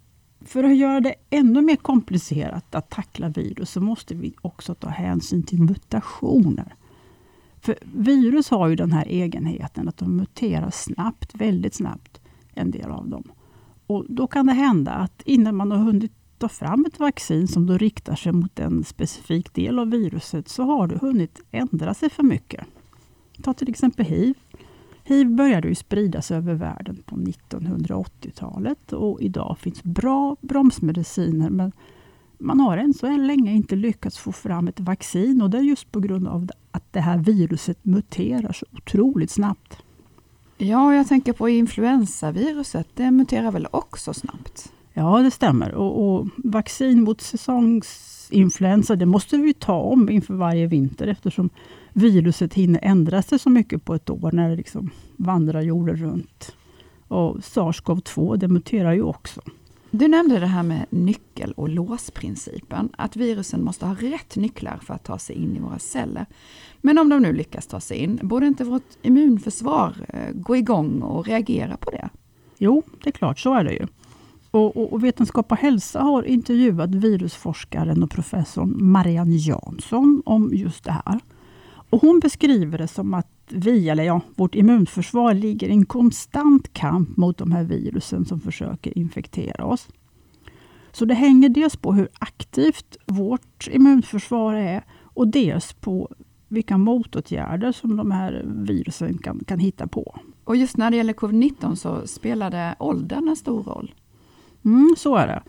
för 0.46 0.64
att 0.64 0.78
göra 0.78 1.02
det 1.02 1.16
ännu 1.30 1.62
mer 1.62 1.76
komplicerat 1.76 2.76
att 2.76 2.90
tackla 2.90 3.30
virus 3.30 3.70
så 3.70 3.82
måste 3.82 4.16
vi 4.16 4.34
också 4.42 4.76
ta 4.76 4.90
hänsyn 4.90 5.44
till 5.44 5.62
mutationer. 5.62 6.76
För 7.62 7.78
virus 7.82 8.50
har 8.50 8.68
ju 8.68 8.76
den 8.76 8.92
här 8.92 9.06
egenheten 9.06 9.88
att 9.88 9.98
de 9.98 10.18
muterar 10.18 10.70
snabbt, 10.70 11.36
väldigt 11.36 11.74
snabbt, 11.74 12.22
en 12.54 12.72
del 12.72 12.92
av 12.92 13.10
dem. 13.10 13.24
Och 13.88 14.06
Då 14.10 14.28
kan 14.28 14.46
det 14.46 14.54
hända 14.54 14.92
att 14.92 15.22
innan 15.26 15.56
man 15.56 15.72
har 15.72 15.78
hunnit 15.78 16.12
ta 16.38 16.50
fram 16.50 16.86
ett 16.86 17.00
vaccin 17.00 17.48
som 17.48 17.66
då 17.66 17.78
riktar 17.78 18.16
sig 18.16 18.32
mot 18.32 18.60
en 18.60 18.84
specifik 18.84 19.54
del 19.54 19.80
av 19.80 19.90
viruset 19.90 20.50
så 20.50 20.64
har 20.64 20.88
det 20.88 20.98
hunnit 20.98 21.42
ändra 21.52 21.94
sig 21.94 22.10
för 22.10 22.24
mycket. 22.24 22.66
Ta 23.42 23.54
till 23.54 23.70
exempel 23.70 24.06
hiv. 24.06 24.36
Hiv 25.04 25.30
började 25.30 25.68
ju 25.68 25.76
spridas 25.76 26.32
över 26.32 26.54
världen 26.54 27.04
på 27.06 27.16
1980-talet 27.16 28.94
och 28.94 29.22
idag 29.22 29.58
finns 29.60 29.84
bra 29.84 30.36
bromsmediciner 30.42 31.50
men 31.50 31.72
man 32.38 32.60
har 32.60 32.78
än 32.78 32.94
så 32.94 33.18
länge 33.18 33.52
inte 33.52 33.76
lyckats 33.76 34.18
få 34.18 34.32
fram 34.32 34.68
ett 34.68 34.80
vaccin 34.80 35.42
och 35.42 35.50
det 35.50 35.58
är 35.58 35.62
just 35.62 35.92
på 35.92 36.00
grund 36.00 36.28
av 36.28 36.50
att 36.72 36.94
det 36.94 37.00
här 37.00 37.18
viruset 37.18 37.86
muterar 37.86 38.52
så 38.54 38.66
otroligt 38.72 39.32
snabbt. 39.32 39.78
Ja, 40.58 40.96
jag 40.96 41.08
tänker 41.08 41.34
på 41.34 41.50
influensaviruset. 41.50 42.88
Det 42.94 43.12
muterar 43.12 43.52
väl 43.52 43.68
också 43.72 44.14
snabbt? 44.14 44.74
Ja, 44.94 45.20
det 45.20 45.32
stämmer. 45.32 45.74
Och, 45.74 46.16
och 46.16 46.28
vaccin 46.38 47.04
mot 47.04 47.22
säsongsinfluensa 47.22 48.96
det 48.96 49.06
måste 49.06 49.38
vi 49.38 49.54
ta 49.54 49.76
om 49.76 50.10
inför 50.10 50.34
varje 50.34 50.68
vinter 50.68 51.08
eftersom 51.08 51.50
viruset 51.94 52.54
hinner 52.54 52.80
ändra 52.84 53.22
sig 53.22 53.40
så 53.40 53.50
mycket 53.50 53.86
på 53.86 53.96
ett 53.96 54.10
år 54.10 54.32
när 54.32 54.50
det 54.50 54.56
liksom 54.56 54.90
vandrar 55.18 55.62
jorden 55.62 55.96
runt. 55.96 56.56
Och 57.08 57.36
SARS-CoV-2 57.38 58.38
det 58.38 58.48
muterar 58.48 58.94
ju 58.94 59.02
också. 59.02 59.42
Du 59.92 60.08
nämnde 60.08 60.40
det 60.40 60.48
här 60.48 60.64
med 60.64 60.86
nyckel 60.90 61.52
och 61.52 61.70
låsprincipen, 61.70 62.90
att 62.98 63.16
virusen 63.16 63.64
måste 63.64 63.86
ha 63.86 63.96
rätt 63.96 64.36
nycklar 64.36 64.78
för 64.78 64.94
att 64.94 65.04
ta 65.04 65.18
sig 65.20 65.36
in 65.36 65.56
i 65.56 65.60
våra 65.60 65.80
celler. 65.80 66.26
Men 66.82 66.98
om 66.98 67.10
de 67.10 67.22
nu 67.22 67.34
lyckas 67.34 67.68
ta 67.68 67.80
sig 67.80 67.98
in, 67.98 68.20
borde 68.24 68.48
inte 68.48 68.64
vårt 68.64 68.98
immunförsvar 69.02 69.96
eh, 70.08 70.34
gå 70.34 70.56
igång 70.56 71.02
och 71.02 71.28
reagera 71.28 71.78
på 71.78 71.92
det? 71.92 72.10
Jo, 72.58 72.84
det 73.04 73.10
är 73.10 73.12
klart, 73.12 73.40
så 73.40 73.54
är 73.54 73.64
det 73.64 73.74
ju. 73.74 73.88
Och, 74.52 74.78
och, 74.78 74.94
och 74.94 75.04
Vetenskap 75.04 75.52
och 75.52 75.58
hälsa 75.58 76.02
har 76.02 76.24
intervjuat 76.24 76.96
virusforskaren 76.96 78.04
och 78.04 78.12
professorn 78.12 78.76
Marianne 78.78 79.36
Jansson 79.36 80.22
om 80.26 80.50
just 80.54 80.84
det 80.84 81.02
här. 81.06 81.20
Och 81.94 82.02
hon 82.02 82.20
beskriver 82.20 82.78
det 82.78 82.88
som 82.88 83.14
att 83.14 83.28
vi, 83.50 83.90
eller 83.90 84.04
ja, 84.04 84.22
vårt 84.36 84.56
immunförsvar 84.56 85.34
ligger 85.34 85.68
i 85.68 85.72
en 85.72 85.86
konstant 85.86 86.74
kamp 86.74 87.18
mot 87.18 87.38
de 87.38 87.52
här 87.52 87.64
virusen 87.64 88.26
som 88.26 88.40
försöker 88.40 88.98
infektera 88.98 89.66
oss. 89.66 89.88
Så 90.92 91.06
det 91.06 91.14
hänger 91.14 91.50
dels 91.50 91.76
på 91.76 91.94
hur 91.94 92.10
aktivt 92.20 92.98
vårt 93.06 93.68
immunförsvar 93.72 94.54
är 94.54 94.84
och 95.02 95.28
dels 95.28 95.74
på 95.74 96.10
vilka 96.48 96.78
motåtgärder 96.78 97.72
som 97.72 97.98
de 97.98 98.12
här 98.12 98.44
virusen 98.46 99.18
kan, 99.18 99.40
kan 99.48 99.60
hitta 99.60 99.88
på. 99.88 100.20
Och 100.44 100.56
just 100.56 100.78
när 100.78 100.92
det 100.92 100.98
gäller 100.98 101.14
covid-19 101.14 101.76
så 101.76 102.08
spelade 102.08 102.76
åldern 102.80 103.28
en 103.28 103.36
stor 103.36 103.64
roll. 103.64 103.94
Mm, 104.66 104.96
så 104.98 105.16
är 105.16 105.28
det. 105.28 105.44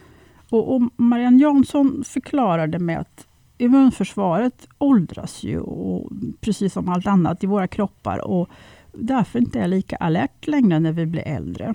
Och, 0.51 0.75
och 0.75 0.83
Marianne 0.97 1.43
Jansson 1.43 2.05
förklarade 2.07 2.79
med 2.79 3.01
att 3.01 3.27
immunförsvaret 3.59 4.69
åldras 4.79 5.43
ju, 5.43 5.61
och, 5.61 6.13
precis 6.41 6.73
som 6.73 6.89
allt 6.89 7.07
annat 7.07 7.45
i 7.45 7.47
våra 7.47 7.67
kroppar 7.67 8.19
och 8.19 8.49
därför 8.93 9.39
inte 9.39 9.61
är 9.61 9.69
lika 9.69 9.97
alert 9.97 10.47
längre 10.47 10.81
när 10.81 10.93
vi 10.93 11.07
blir 11.07 11.29
äldre. 11.29 11.75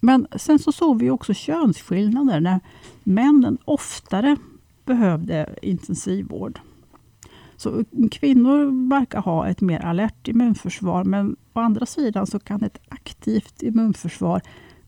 Men 0.00 0.26
sen 0.36 0.58
så 0.58 0.72
såg 0.72 0.98
vi 0.98 1.10
också 1.10 1.34
könsskillnader 1.34 2.40
när 2.40 2.60
männen 3.02 3.58
oftare 3.64 4.36
behövde 4.84 5.54
intensivvård. 5.62 6.60
Så 7.56 7.84
kvinnor 8.10 8.88
verkar 8.88 9.20
ha 9.20 9.48
ett 9.48 9.60
mer 9.60 9.80
alert 9.80 10.28
immunförsvar 10.28 11.04
men 11.04 11.36
å 11.52 11.60
andra 11.60 11.86
sidan 11.86 12.26
så 12.26 12.38
kan 12.38 12.62
ett 12.62 12.80
aktivt 12.88 13.62
immunförsvar 13.62 14.40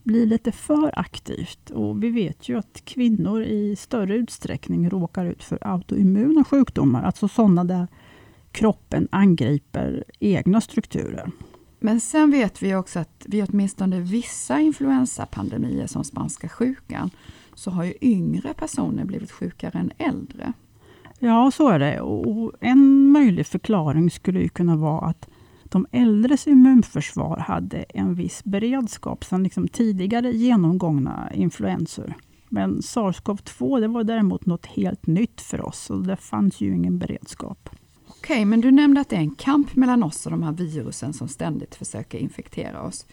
blir 0.06 0.26
lite 0.26 0.52
för 0.52 0.98
aktivt. 0.98 1.70
Och 1.70 2.02
vi 2.02 2.10
vet 2.10 2.48
ju 2.48 2.58
att 2.58 2.82
kvinnor 2.84 3.42
i 3.42 3.76
större 3.76 4.14
utsträckning 4.14 4.90
råkar 4.90 5.24
ut 5.24 5.44
för 5.44 5.58
autoimmuna 5.60 6.44
sjukdomar, 6.44 7.02
alltså 7.02 7.28
sådana 7.28 7.64
där 7.64 7.86
kroppen 8.52 9.08
angriper 9.10 10.04
egna 10.18 10.60
strukturer. 10.60 11.30
Men 11.78 12.00
sen 12.00 12.30
vet 12.30 12.62
vi 12.62 12.74
också 12.74 12.98
att 12.98 13.26
vid 13.28 13.46
åtminstone 13.48 14.00
vissa 14.00 14.60
influensapandemier 14.60 15.86
som 15.86 16.04
spanska 16.04 16.48
sjukan, 16.48 17.10
så 17.54 17.70
har 17.70 17.84
ju 17.84 17.94
yngre 18.00 18.54
personer 18.54 19.04
blivit 19.04 19.30
sjukare 19.30 19.78
än 19.78 19.92
äldre. 19.98 20.52
Ja, 21.18 21.50
så 21.50 21.68
är 21.68 21.78
det. 21.78 22.00
Och 22.00 22.52
en 22.60 23.10
möjlig 23.10 23.46
förklaring 23.46 24.10
skulle 24.10 24.48
kunna 24.48 24.76
vara 24.76 25.06
att 25.06 25.28
de 25.70 25.86
äldres 25.92 26.46
immunförsvar 26.46 27.36
hade 27.38 27.82
en 27.82 28.14
viss 28.14 28.44
beredskap 28.44 29.24
sedan 29.24 29.42
liksom 29.42 29.68
tidigare 29.68 30.32
genomgångna 30.32 31.32
influensor. 31.34 32.14
Men 32.48 32.80
SARS-CoV-2 32.80 33.80
det 33.80 33.88
var 33.88 34.04
däremot 34.04 34.46
något 34.46 34.66
helt 34.66 35.06
nytt 35.06 35.40
för 35.40 35.66
oss 35.66 35.90
och 35.90 36.06
det 36.06 36.16
fanns 36.16 36.60
ju 36.60 36.74
ingen 36.74 36.98
beredskap. 36.98 37.70
Okej, 38.08 38.44
men 38.44 38.60
du 38.60 38.70
nämnde 38.70 39.00
att 39.00 39.08
det 39.08 39.16
är 39.16 39.20
en 39.20 39.34
kamp 39.34 39.76
mellan 39.76 40.02
oss 40.02 40.26
och 40.26 40.32
de 40.32 40.42
här 40.42 40.52
virusen 40.52 41.12
som 41.12 41.28
ständigt 41.28 41.74
försöker 41.74 42.18
infektera 42.18 42.82
oss. 42.82 43.06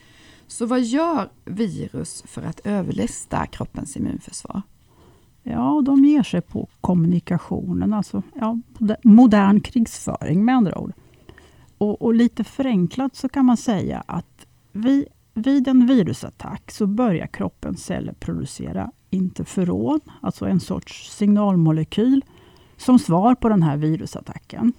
Så 0.46 0.66
vad 0.66 0.82
gör 0.82 1.28
virus 1.44 2.22
för 2.26 2.42
att 2.42 2.60
överlista 2.64 3.46
kroppens 3.46 3.96
immunförsvar? 3.96 4.62
Ja, 5.42 5.82
de 5.86 6.04
ger 6.04 6.22
sig 6.22 6.40
på 6.40 6.68
kommunikationen, 6.80 7.94
alltså 7.94 8.22
ja, 8.34 8.58
modern 9.02 9.60
krigsföring 9.60 10.44
med 10.44 10.54
andra 10.54 10.78
ord. 10.78 10.92
Och, 11.78 12.02
och, 12.02 12.14
lite 12.14 12.44
förenklat 12.44 13.16
så 13.16 13.28
kan 13.28 13.44
man 13.44 13.56
säga 13.56 14.04
att 14.06 14.46
vi, 14.72 15.06
vid 15.34 15.68
en 15.68 15.86
virusattack 15.86 16.70
så 16.70 16.86
börjar 16.86 17.26
kroppens 17.26 17.84
celler 17.84 18.12
producera 18.12 18.90
interferon, 19.10 20.00
alltså 20.20 20.46
en 20.46 20.60
sorts 20.60 21.10
signalmolekyl, 21.10 22.24
som 22.76 22.98
svar 22.98 23.34
på 23.34 23.48
den 23.48 23.62
här 23.62 23.76
virusattacken. 23.76 24.72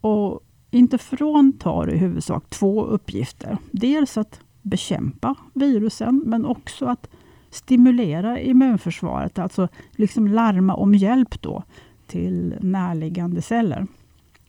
Och 0.00 0.40
interferon 0.70 1.52
tar 1.52 1.94
i 1.94 1.96
huvudsak 1.96 2.50
två 2.50 2.84
uppgifter. 2.84 3.58
Dels 3.70 4.16
att 4.16 4.40
bekämpa 4.62 5.34
virusen, 5.54 6.22
men 6.26 6.44
också 6.44 6.86
att 6.86 7.08
stimulera 7.50 8.40
immunförsvaret, 8.40 9.38
alltså 9.38 9.68
liksom 9.92 10.28
larma 10.28 10.74
om 10.74 10.94
hjälp 10.94 11.42
då 11.42 11.62
till 12.06 12.54
närliggande 12.60 13.42
celler. 13.42 13.86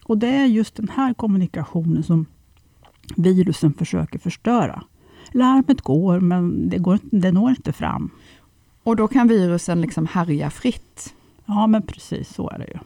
Och 0.04 0.18
det 0.18 0.28
är 0.28 0.46
just 0.46 0.76
den 0.76 0.90
här 0.90 1.14
kommunikationen 1.14 2.04
som 2.04 2.26
virusen 3.16 3.74
försöker 3.74 4.20
förstöra. 4.20 4.84
Larmet 5.32 5.82
går, 5.82 6.20
men 6.20 6.70
det, 6.70 6.78
går, 6.78 7.00
det 7.02 7.32
når 7.32 7.50
inte 7.50 7.74
fram. 7.74 8.10
Och 8.84 8.96
då 8.96 9.08
kan 9.08 9.28
virusen 9.28 9.82
liksom 9.82 10.08
härja 10.08 10.50
fritt? 10.50 11.14
Ja, 11.46 11.68
men 11.68 11.82
precis 11.82 12.34
så 12.34 12.50
är 12.50 12.60
det 12.60 12.68
ju. 12.68 12.80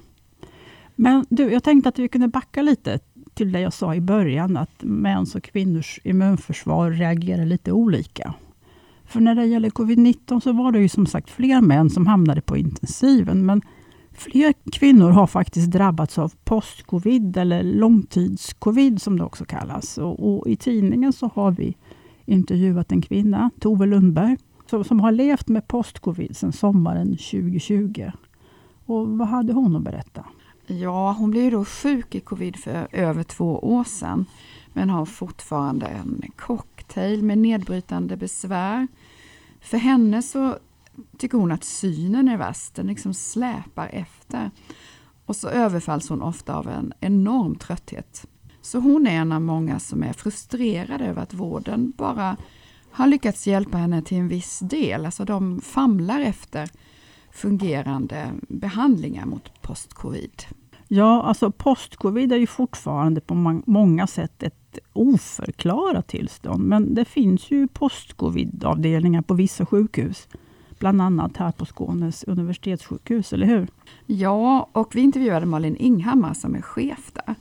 Men 0.96 1.26
du, 1.30 1.52
jag 1.52 1.64
tänkte 1.64 1.90
att 1.90 2.00
vi 2.00 2.08
kunde 2.08 2.28
backa 2.28 2.62
lite 2.62 3.00
till 3.34 3.52
det 3.52 3.60
jag 3.60 3.74
sa 3.74 3.96
i 3.96 4.02
början, 4.02 4.58
att 4.58 4.84
mäns 4.84 5.36
och 5.36 5.44
kvinnors 5.44 6.00
immunförsvar 6.04 6.92
reagerar 6.92 7.46
lite 7.46 7.72
olika. 7.72 8.34
För 9.06 9.20
när 9.20 9.36
det 9.36 9.46
gäller 9.46 9.70
covid-19 9.70 10.40
så 10.40 10.52
var 10.52 10.72
det 10.72 10.80
ju 10.80 10.90
som 10.90 11.06
sagt 11.06 11.30
fler 11.30 11.62
män 11.62 11.90
som 11.90 12.08
hamnade 12.08 12.42
på 12.42 12.58
intensiven, 12.58 13.46
men 13.46 13.62
Fler 14.18 14.54
kvinnor 14.72 15.10
har 15.10 15.28
faktiskt 15.28 15.72
drabbats 15.72 16.18
av 16.18 16.34
postcovid 16.44 17.38
eller 17.38 17.64
långtidscovid 17.64 19.02
som 19.02 19.18
det 19.18 19.24
också 19.24 19.46
kallas. 19.46 19.98
Och, 19.98 20.38
och 20.38 20.48
I 20.48 20.56
tidningen 20.56 21.14
så 21.14 21.32
har 21.36 21.52
vi 21.52 21.76
intervjuat 22.26 22.92
en 22.92 23.02
kvinna, 23.02 23.52
Tove 23.60 23.86
Lundberg, 23.86 24.38
som, 24.70 24.84
som 24.84 25.00
har 25.00 25.12
levt 25.12 25.48
med 25.48 25.68
postcovid 25.68 26.38
sedan 26.38 26.54
sommaren 26.54 27.08
2020. 27.08 28.12
Och 28.86 29.08
Vad 29.08 29.28
hade 29.28 29.54
hon 29.54 29.76
att 29.76 29.84
berätta? 29.84 30.26
Ja, 30.68 31.12
hon 31.12 31.32
blev 31.32 31.52
då 31.52 31.66
sjuk 31.66 32.16
i 32.16 32.20
covid 32.20 32.56
för 32.56 32.88
över 32.92 33.24
två 33.24 33.60
år 33.60 33.84
sedan. 33.84 34.26
Men 34.74 34.90
har 34.90 35.06
fortfarande 35.06 35.86
en 35.86 36.24
cocktail 36.36 37.24
med 37.24 37.38
nedbrytande 37.38 38.18
besvär. 38.18 38.88
För 39.62 39.78
henne 39.78 40.22
så 40.22 40.58
tycker 41.18 41.38
hon 41.38 41.52
att 41.52 41.64
synen 41.64 42.28
är 42.28 42.38
värst, 42.38 42.76
den 42.76 42.88
liksom 42.88 43.14
släpar 43.14 43.90
efter. 43.94 44.52
Och 45.26 45.36
så 45.36 45.50
överfalls 45.50 46.10
hon 46.10 46.22
ofta 46.22 46.56
av 46.56 46.68
en 46.68 46.94
enorm 47.00 47.56
trötthet. 47.56 48.28
Så 48.62 48.80
hon 48.80 49.08
är 49.08 49.12
en 49.12 49.32
av 49.32 49.42
många 49.42 49.80
som 49.80 50.04
är 50.04 50.14
frustrerade 50.14 51.06
över 51.06 51.22
att 51.22 51.34
vården 51.34 51.94
bara 51.98 52.38
har 52.92 53.08
lyckats 53.08 53.48
hjälpa 53.48 53.78
henne 53.78 54.02
till 54.02 54.18
en 54.18 54.28
viss 54.28 54.60
del. 54.60 55.06
Alltså 55.06 55.26
de 55.26 55.62
famlar 55.62 56.22
efter 56.22 56.70
fungerande 57.32 58.32
behandlingar 58.48 59.26
mot 59.26 59.62
post-covid. 59.62 60.44
Ja, 60.88 61.24
alltså 61.24 61.52
post-covid 61.52 62.32
är 62.32 62.38
ju 62.38 62.48
fortfarande 62.48 63.22
på 63.22 63.62
många 63.66 64.08
sätt 64.08 64.44
ett 64.44 64.80
oförklarat 64.94 66.08
tillstånd. 66.08 66.64
Men 66.64 66.94
det 66.94 67.06
finns 67.06 67.52
ju 67.52 67.68
post-covid-avdelningar 67.68 69.22
på 69.22 69.34
vissa 69.34 69.66
sjukhus. 69.66 70.28
Bland 70.80 71.02
annat 71.02 71.38
här 71.38 71.52
på 71.52 71.66
Skånes 71.66 72.24
universitetssjukhus, 72.24 73.34
eller 73.34 73.48
hur? 73.48 73.68
Ja, 74.06 74.70
och 74.72 74.96
vi 74.96 75.02
intervjuade 75.02 75.46
Malin 75.46 75.76
Inghammar 75.76 76.34
som 76.34 76.56
är 76.56 76.62
chef 76.62 77.12
där. 77.14 77.36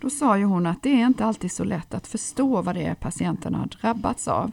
Då 0.00 0.10
sa 0.10 0.38
ju 0.38 0.44
hon 0.44 0.66
att 0.66 0.82
det 0.82 1.00
är 1.00 1.06
inte 1.06 1.24
alltid 1.24 1.52
så 1.52 1.64
lätt 1.64 1.94
att 1.94 2.06
förstå 2.06 2.62
vad 2.62 2.74
det 2.74 2.82
är 2.82 2.94
patienterna 2.94 3.58
har 3.58 3.66
drabbats 3.66 4.28
av. 4.28 4.52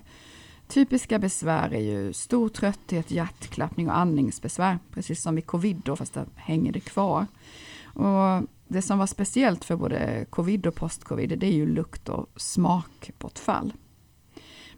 Typiska 0.67 1.19
besvär 1.19 1.73
är 1.73 1.79
ju 1.79 2.13
stor 2.13 2.49
trötthet, 2.49 3.11
hjärtklappning 3.11 3.89
och 3.89 3.97
andningsbesvär, 3.97 4.79
precis 4.93 5.21
som 5.21 5.37
i 5.37 5.41
covid 5.41 5.81
då, 5.85 5.95
fast 5.95 6.13
det 6.13 6.25
hänger 6.35 6.71
det 6.71 6.79
kvar. 6.79 7.27
Och 7.83 8.47
det 8.67 8.81
som 8.81 8.99
var 8.99 9.07
speciellt 9.07 9.65
för 9.65 9.75
både 9.75 10.25
covid 10.29 10.67
och 10.67 10.75
postcovid 10.75 11.39
det 11.39 11.47
är 11.47 11.51
ju 11.51 11.73
lukt 11.73 12.09
och 12.09 12.29
smakbortfall. 12.35 13.73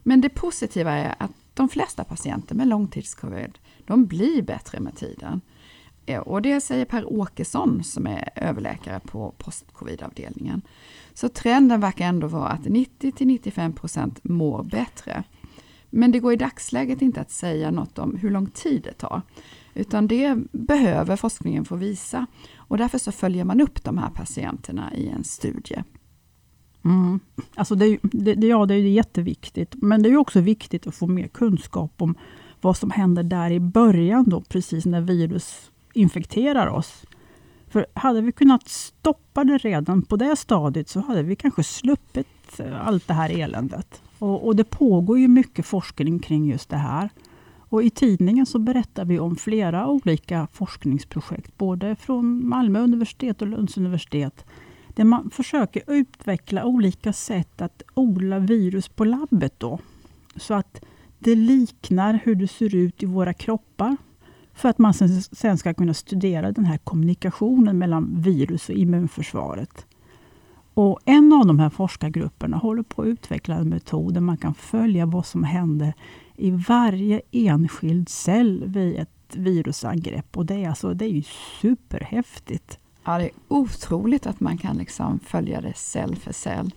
Men 0.02 0.20
det 0.20 0.28
positiva 0.28 0.90
är 0.92 1.14
att 1.18 1.30
de 1.54 1.68
flesta 1.68 2.04
patienter 2.04 2.54
med 2.54 2.68
långtidscovid, 2.68 3.58
de 3.84 4.06
blir 4.06 4.42
bättre 4.42 4.80
med 4.80 4.96
tiden. 4.96 5.40
Och 6.24 6.42
det 6.42 6.60
säger 6.60 6.84
Per 6.84 7.12
Åkesson 7.12 7.84
som 7.84 8.06
är 8.06 8.28
överläkare 8.36 9.00
på 9.00 9.34
postcovid-avdelningen. 9.38 10.62
Så 11.14 11.28
trenden 11.28 11.80
verkar 11.80 12.06
ändå 12.06 12.26
vara 12.26 12.48
att 12.48 12.60
90-95% 12.60 14.18
mår 14.22 14.62
bättre. 14.62 15.24
Men 15.90 16.12
det 16.12 16.18
går 16.18 16.32
i 16.32 16.36
dagsläget 16.36 17.02
inte 17.02 17.20
att 17.20 17.30
säga 17.30 17.70
något 17.70 17.98
om 17.98 18.16
hur 18.16 18.30
lång 18.30 18.46
tid 18.46 18.82
det 18.82 18.92
tar. 18.92 19.22
Utan 19.74 20.06
det 20.06 20.38
behöver 20.52 21.16
forskningen 21.16 21.64
få 21.64 21.76
visa. 21.76 22.26
Och 22.56 22.78
därför 22.78 22.98
så 22.98 23.12
följer 23.12 23.44
man 23.44 23.60
upp 23.60 23.84
de 23.84 23.98
här 23.98 24.10
patienterna 24.10 24.94
i 24.94 25.08
en 25.08 25.24
studie. 25.24 25.82
Mm. 26.84 27.20
Alltså 27.54 27.74
det, 27.74 27.98
det, 28.02 28.46
ja, 28.46 28.66
det 28.66 28.74
är 28.74 28.78
jätteviktigt. 28.78 29.74
Men 29.82 30.02
det 30.02 30.08
är 30.08 30.16
också 30.16 30.40
viktigt 30.40 30.86
att 30.86 30.94
få 30.94 31.06
mer 31.06 31.28
kunskap 31.28 31.92
om 31.96 32.14
vad 32.60 32.76
som 32.76 32.90
händer 32.90 33.22
där 33.22 33.50
i 33.50 33.60
början, 33.60 34.24
då, 34.28 34.40
precis 34.40 34.86
när 34.86 35.00
virus 35.00 35.70
infekterar 35.92 36.66
oss. 36.66 37.04
För 37.68 37.86
hade 37.94 38.20
vi 38.20 38.32
kunnat 38.32 38.68
stoppa 38.68 39.44
det 39.44 39.58
redan 39.58 40.02
på 40.02 40.16
det 40.16 40.36
stadiet 40.36 40.88
så 40.88 41.00
hade 41.00 41.22
vi 41.22 41.36
kanske 41.36 41.62
sluppit 41.62 42.60
eh, 42.60 42.86
allt 42.86 43.08
det 43.08 43.14
här 43.14 43.30
eländet. 43.40 44.02
Och, 44.18 44.46
och 44.46 44.56
det 44.56 44.64
pågår 44.64 45.18
ju 45.18 45.28
mycket 45.28 45.66
forskning 45.66 46.18
kring 46.18 46.50
just 46.50 46.68
det 46.68 46.76
här. 46.76 47.08
Och 47.68 47.82
I 47.82 47.90
tidningen 47.90 48.46
så 48.46 48.58
berättar 48.58 49.04
vi 49.04 49.18
om 49.18 49.36
flera 49.36 49.86
olika 49.86 50.48
forskningsprojekt, 50.52 51.58
både 51.58 51.96
från 51.96 52.48
Malmö 52.48 52.80
universitet 52.80 53.42
och 53.42 53.48
Lunds 53.48 53.76
universitet, 53.76 54.44
där 54.94 55.04
man 55.04 55.30
försöker 55.30 55.82
utveckla 55.86 56.64
olika 56.64 57.12
sätt 57.12 57.62
att 57.62 57.82
odla 57.94 58.38
virus 58.38 58.88
på 58.88 59.04
labbet. 59.04 59.60
Då, 59.60 59.78
så 60.36 60.54
att 60.54 60.84
det 61.18 61.34
liknar 61.34 62.20
hur 62.24 62.34
det 62.34 62.48
ser 62.48 62.74
ut 62.74 63.02
i 63.02 63.06
våra 63.06 63.34
kroppar. 63.34 63.96
För 64.54 64.68
att 64.68 64.78
man 64.78 64.94
sen 64.94 65.58
ska 65.58 65.74
kunna 65.74 65.94
studera 65.94 66.52
den 66.52 66.64
här 66.64 66.78
kommunikationen 66.78 67.78
mellan 67.78 68.22
virus 68.22 68.68
och 68.68 68.74
immunförsvaret. 68.74 69.86
Och 70.74 71.00
en 71.04 71.32
av 71.32 71.46
de 71.46 71.58
här 71.58 71.70
forskargrupperna 71.70 72.56
håller 72.56 72.82
på 72.82 73.02
att 73.02 73.08
utveckla 73.08 73.54
en 73.54 73.68
metod 73.68 74.14
där 74.14 74.20
man 74.20 74.36
kan 74.36 74.54
följa 74.54 75.06
vad 75.06 75.26
som 75.26 75.44
händer 75.44 75.94
i 76.36 76.50
varje 76.50 77.20
enskild 77.30 78.08
cell 78.08 78.64
vid 78.66 78.96
ett 78.96 79.36
virusangrepp. 79.36 80.36
Och 80.36 80.46
det 80.46 80.54
är, 80.54 80.68
alltså, 80.68 80.94
det 80.94 81.04
är 81.04 81.08
ju 81.08 81.22
superhäftigt. 81.60 82.78
Ja, 83.04 83.18
det 83.18 83.24
är 83.24 83.30
otroligt 83.48 84.26
att 84.26 84.40
man 84.40 84.58
kan 84.58 84.76
liksom 84.76 85.18
följa 85.18 85.60
det 85.60 85.76
cell 85.76 86.16
för 86.16 86.32
cell. 86.32 86.74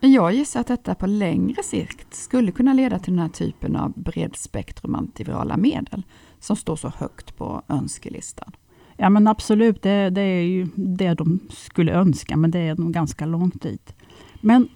Men 0.00 0.12
jag 0.12 0.32
gissar 0.34 0.60
att 0.60 0.66
detta 0.66 0.94
på 0.94 1.06
längre 1.06 1.62
sikt 1.62 2.14
skulle 2.14 2.52
kunna 2.52 2.72
leda 2.72 2.98
till 2.98 3.12
den 3.12 3.22
här 3.22 3.28
typen 3.28 3.76
av 3.76 3.92
bredspektrum 3.96 4.94
antivirala 4.94 5.56
medel 5.56 6.02
som 6.40 6.56
står 6.56 6.76
så 6.76 6.88
högt 6.88 7.36
på 7.36 7.62
önskelistan. 7.68 8.52
Ja 8.96 9.10
men 9.10 9.26
absolut, 9.26 9.82
det, 9.82 10.10
det, 10.10 10.20
är 10.20 10.42
ju 10.42 10.68
det 10.74 11.14
de 11.14 11.40
skulle 11.50 11.92
önska, 11.92 12.36
men 12.36 12.50
det 12.50 12.58
är 12.58 12.76
nog 12.76 12.92
ganska 12.92 13.26
långt 13.26 13.62
dit. 13.62 13.94
Men 14.40 14.68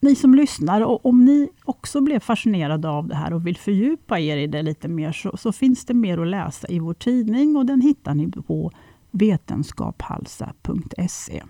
ni 0.00 0.14
som 0.14 0.34
lyssnar, 0.34 0.80
och 0.80 1.06
om 1.06 1.24
ni 1.24 1.48
också 1.64 2.00
blev 2.00 2.20
fascinerade 2.20 2.88
av 2.88 3.08
det 3.08 3.14
här 3.14 3.32
och 3.32 3.46
vill 3.46 3.56
fördjupa 3.56 4.18
er 4.18 4.36
i 4.36 4.46
det 4.46 4.62
lite 4.62 4.88
mer, 4.88 5.12
så, 5.12 5.36
så 5.36 5.52
finns 5.52 5.84
det 5.84 5.94
mer 5.94 6.18
att 6.18 6.28
läsa 6.28 6.68
i 6.68 6.78
vår 6.78 6.94
tidning 6.94 7.56
och 7.56 7.66
den 7.66 7.80
hittar 7.80 8.14
ni 8.14 8.30
på 8.30 8.72
vetenskaphalsa.se. 9.14 11.42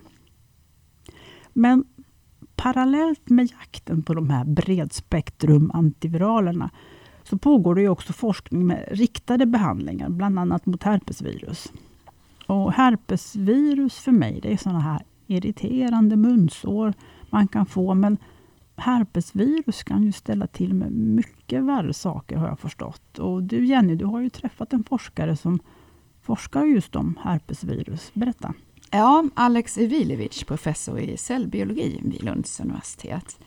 Men 1.52 1.84
parallellt 2.56 3.30
med 3.30 3.50
jakten 3.50 4.02
på 4.02 4.14
de 4.14 4.30
här 4.30 4.44
bredspektrum 4.44 5.70
antiviralerna 5.74 6.70
så 7.22 7.38
pågår 7.38 7.74
det 7.74 7.88
också 7.88 8.12
forskning 8.12 8.66
med 8.66 8.88
riktade 8.90 9.46
behandlingar, 9.46 10.08
bland 10.08 10.38
annat 10.38 10.66
mot 10.66 10.82
herpesvirus. 10.82 11.72
Och 12.46 12.72
herpesvirus 12.72 13.98
för 13.98 14.12
mig, 14.12 14.40
det 14.42 14.52
är 14.52 14.56
sådana 14.56 14.80
här 14.80 15.02
irriterande 15.26 16.16
munsår 16.16 16.94
man 17.30 17.48
kan 17.48 17.66
få, 17.66 17.94
men 17.94 18.18
herpesvirus 18.76 19.82
kan 19.82 20.02
ju 20.02 20.12
ställa 20.12 20.46
till 20.46 20.74
med 20.74 20.92
mycket 20.92 21.64
värre 21.64 21.94
saker 21.94 22.36
har 22.36 22.48
jag 22.48 22.58
förstått. 22.58 23.18
Och 23.18 23.42
du 23.42 23.66
Jenny, 23.66 23.94
du 23.94 24.04
har 24.04 24.20
ju 24.20 24.30
träffat 24.30 24.72
en 24.72 24.84
forskare 24.84 25.36
som 25.36 25.60
forskar 26.24 26.64
just 26.64 26.96
om 26.96 27.18
herpesvirus. 27.22 28.10
Berätta. 28.14 28.54
Ja, 28.90 29.24
Alex 29.34 29.78
Ivilevic, 29.78 30.44
professor 30.44 30.98
i 30.98 31.16
cellbiologi 31.16 32.00
vid 32.04 32.22
Lunds 32.22 32.60
universitet. 32.60 33.38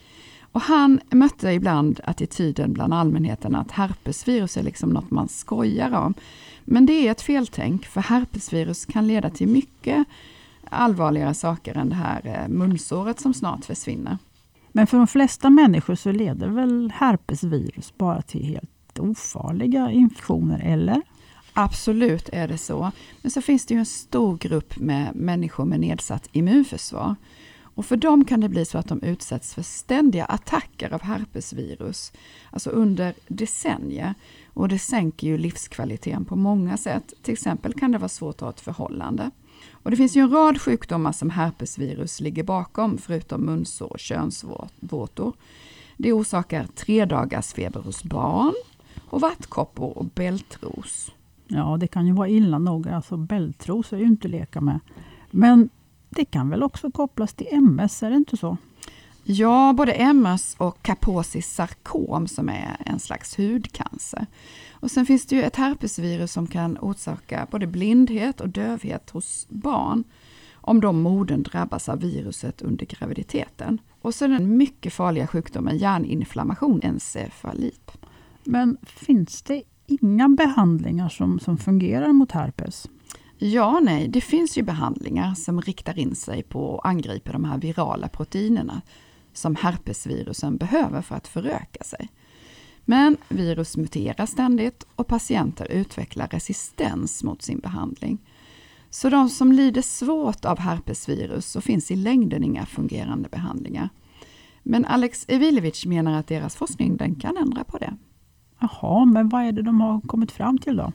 Och 0.52 0.62
han 0.62 1.00
mötte 1.10 1.52
ibland 1.52 2.00
attityden 2.04 2.74
bland 2.74 2.94
allmänheten 2.94 3.56
att 3.56 3.72
herpesvirus 3.72 4.58
är 4.58 4.64
liksom 4.64 4.90
något 4.90 5.12
man 5.12 5.28
skojar 5.28 5.92
om. 5.92 6.14
Men 6.66 6.86
det 6.86 6.94
är 6.94 7.12
ett 7.12 7.22
feltänk, 7.22 7.86
för 7.86 8.02
herpesvirus 8.02 8.86
kan 8.86 9.08
leda 9.08 9.30
till 9.30 9.48
mycket 9.48 10.08
allvarligare 10.70 11.34
saker 11.34 11.78
än 11.78 11.90
det 11.90 11.96
här 11.96 12.22
eh, 12.24 12.48
munsåret 12.48 13.20
som 13.20 13.34
snart 13.34 13.66
försvinner. 13.66 14.18
Men 14.72 14.88
för 14.88 14.98
de 14.98 15.08
flesta 15.08 15.50
människor 15.50 15.96
så 15.96 16.12
leder 16.12 16.48
väl 16.48 16.92
herpesvirus 16.96 17.94
bara 17.98 18.22
till 18.22 18.44
helt 18.44 19.00
ofarliga 19.00 19.92
infektioner, 19.92 20.60
eller? 20.60 21.02
Absolut 21.60 22.30
är 22.32 22.48
det 22.48 22.58
så. 22.58 22.92
Men 23.22 23.32
så 23.32 23.42
finns 23.42 23.66
det 23.66 23.74
ju 23.74 23.80
en 23.80 23.86
stor 23.86 24.38
grupp 24.38 24.78
med 24.78 25.16
människor 25.16 25.66
med 25.66 25.80
nedsatt 25.80 26.30
immunförsvar. 26.32 27.16
Och 27.62 27.86
för 27.86 27.98
dem 27.98 28.26
kan 28.26 28.42
det 28.42 28.50
bli 28.50 28.66
så 28.66 28.78
att 28.78 28.88
de 28.88 29.04
utsätts 29.04 29.54
för 29.54 29.62
ständiga 29.62 30.26
attacker 30.26 30.94
av 30.94 31.02
herpesvirus, 31.02 32.12
alltså 32.52 32.70
under 32.70 33.14
decennier. 33.28 34.14
Och 34.54 34.70
det 34.70 34.80
sänker 34.80 35.28
ju 35.28 35.38
livskvaliteten 35.38 36.26
på 36.26 36.36
många 36.36 36.78
sätt. 36.78 37.14
Till 37.22 37.34
exempel 37.34 37.74
kan 37.74 37.92
det 37.92 37.98
vara 37.98 38.10
svårt 38.10 38.36
att 38.36 38.42
ha 38.42 38.50
ett 38.50 38.62
förhållande. 38.62 39.32
Och 39.72 39.92
det 39.92 39.98
finns 39.98 40.18
ju 40.18 40.22
en 40.22 40.32
rad 40.32 40.62
sjukdomar 40.62 41.12
som 41.12 41.30
herpesvirus 41.30 42.20
ligger 42.20 42.44
bakom, 42.44 42.98
förutom 42.98 43.42
munsår 43.42 43.92
och 43.92 44.00
könsvårtor. 44.00 45.34
Det 45.98 46.14
orsakar 46.14 46.68
tre 46.76 47.06
dagars 47.06 47.54
feber 47.54 47.80
hos 47.80 48.04
barn 48.04 48.54
och 49.10 49.22
vattkoppor 49.22 49.98
och 49.98 50.06
bältros. 50.06 51.12
Ja, 51.48 51.78
det 51.80 51.88
kan 51.88 52.08
ju 52.08 52.14
vara 52.14 52.30
illa 52.30 52.60
nog. 52.60 52.88
Alltså 52.88 53.18
bältros 53.18 53.94
är 53.94 53.98
ju 53.98 54.06
inte 54.06 54.28
att 54.28 54.32
leka 54.32 54.62
med. 54.62 54.80
Men 55.32 55.70
det 56.10 56.26
kan 56.26 56.50
väl 56.50 56.64
också 56.64 56.92
kopplas 56.92 57.34
till 57.34 57.48
MS, 57.52 58.04
är 58.04 58.10
det 58.10 58.16
inte 58.16 58.38
så? 58.38 58.58
Ja, 59.24 59.74
både 59.78 59.92
MS 59.92 60.56
och 60.58 60.82
Kaposis 60.82 61.54
sarkom 61.54 62.28
som 62.28 62.50
är 62.50 62.78
en 62.86 63.00
slags 63.00 63.40
hudcancer. 63.40 64.26
Och 64.72 64.92
sen 64.92 65.06
finns 65.06 65.26
det 65.26 65.36
ju 65.36 65.44
ett 65.44 65.56
herpesvirus 65.56 66.32
som 66.32 66.48
kan 66.48 66.78
orsaka 66.78 67.48
både 67.52 67.68
blindhet 67.68 68.42
och 68.42 68.50
dövhet 68.50 69.10
hos 69.10 69.48
barn 69.50 70.04
om 70.54 70.82
de 70.82 71.02
modern 71.02 71.44
drabbas 71.44 71.90
av 71.90 72.00
viruset 72.00 72.62
under 72.62 72.86
graviditeten. 72.86 73.82
Och 74.02 74.16
så 74.16 74.28
den 74.28 74.58
mycket 74.58 74.94
farliga 74.94 75.28
sjukdomen 75.28 75.78
hjärninflammation, 75.78 76.82
encefalit. 76.84 77.92
Men 78.44 78.78
finns 78.84 79.42
det 79.42 79.64
inga 79.88 80.30
behandlingar 80.30 81.10
som, 81.10 81.40
som 81.40 81.58
fungerar 81.58 82.14
mot 82.14 82.32
herpes? 82.32 82.90
Ja, 83.38 83.80
nej, 83.80 84.08
det 84.08 84.22
finns 84.22 84.58
ju 84.58 84.64
behandlingar 84.64 85.34
som 85.34 85.62
riktar 85.62 86.00
in 86.00 86.16
sig 86.16 86.44
på 86.44 86.64
och 86.66 86.88
angriper 86.88 87.34
de 87.34 87.44
här 87.44 87.58
virala 87.58 88.08
proteinerna 88.08 88.82
som 89.34 89.56
herpesvirusen 89.56 90.58
behöver 90.58 91.02
för 91.02 91.16
att 91.16 91.28
föröka 91.28 91.84
sig. 91.84 92.10
Men 92.86 93.18
virus 93.30 93.78
muterar 93.78 94.26
ständigt 94.26 94.88
och 94.96 95.08
patienter 95.08 95.72
utvecklar 95.72 96.28
resistens 96.28 97.24
mot 97.24 97.42
sin 97.42 97.60
behandling. 97.60 98.18
Så 98.90 99.10
de 99.10 99.30
som 99.30 99.52
lider 99.52 99.82
svårt 99.82 100.46
av 100.46 100.60
herpesvirus 100.60 101.46
så 101.46 101.62
finns 101.62 101.92
i 101.92 101.96
längden 101.96 102.44
inga 102.44 102.66
fungerande 102.66 103.30
behandlingar. 103.30 103.90
Men 104.64 104.86
Alex 104.86 105.26
Evilevic 105.28 105.86
menar 105.86 106.20
att 106.20 106.28
deras 106.28 106.56
forskning 106.56 106.98
den 106.98 107.16
kan 107.16 107.38
ändra 107.38 107.64
på 107.64 107.78
det. 107.78 107.98
Jaha, 108.60 109.06
men 109.06 109.30
vad 109.30 109.44
är 109.44 109.52
det 109.52 109.62
de 109.62 109.82
har 109.82 110.02
kommit 110.02 110.32
fram 110.32 110.58
till 110.58 110.76
då? 110.76 110.92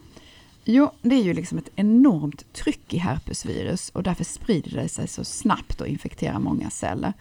Jo, 0.65 0.91
det 1.03 1.15
är 1.15 1.23
ju 1.23 1.35
liksom 1.35 1.59
ett 1.59 1.71
enormt 1.77 2.53
tryck 2.53 2.95
i 2.95 2.99
herpesvirus 2.99 3.89
och 3.89 4.03
därför 4.03 4.25
sprider 4.25 4.71
det 4.71 4.89
sig 4.89 5.09
så 5.09 5.25
snabbt 5.25 5.81
och 5.81 5.87
infekterar 5.87 6.39
många 6.39 6.71
celler. 6.71 7.13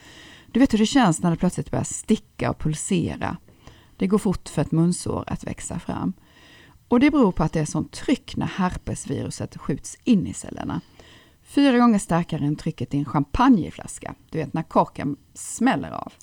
Du 0.52 0.60
vet 0.60 0.74
hur 0.74 0.78
det 0.78 0.86
känns 0.86 1.22
när 1.22 1.32
det 1.32 1.38
plötsligt 1.38 1.72
börjar 1.72 1.84
sticka 1.84 2.50
och 2.50 2.60
pulsera. 2.60 3.38
Det 3.98 4.08
går 4.08 4.18
fort 4.18 4.50
för 4.50 4.62
ett 4.62 4.72
munsår 4.72 5.24
att 5.28 5.44
växa 5.44 5.80
fram. 5.80 6.14
Och 6.88 7.00
det 7.00 7.12
beror 7.12 7.32
på 7.32 7.44
att 7.44 7.54
det 7.54 7.60
är 7.60 7.66
sånt 7.66 7.92
tryck 7.92 8.36
när 8.36 8.46
herpesviruset 8.46 9.58
skjuts 9.58 9.98
in 10.04 10.28
i 10.28 10.34
cellerna. 10.34 10.82
Fyra 11.44 11.78
gånger 11.78 12.00
starkare 12.00 12.46
än 12.46 12.56
trycket 12.56 12.94
i 12.94 12.98
en 12.98 13.06
champagneflaska. 13.06 14.16
Du 14.30 14.38
vet 14.38 14.54
när 14.54 14.64
korken 14.64 15.16
smäller 15.34 15.92
av. 15.92 16.14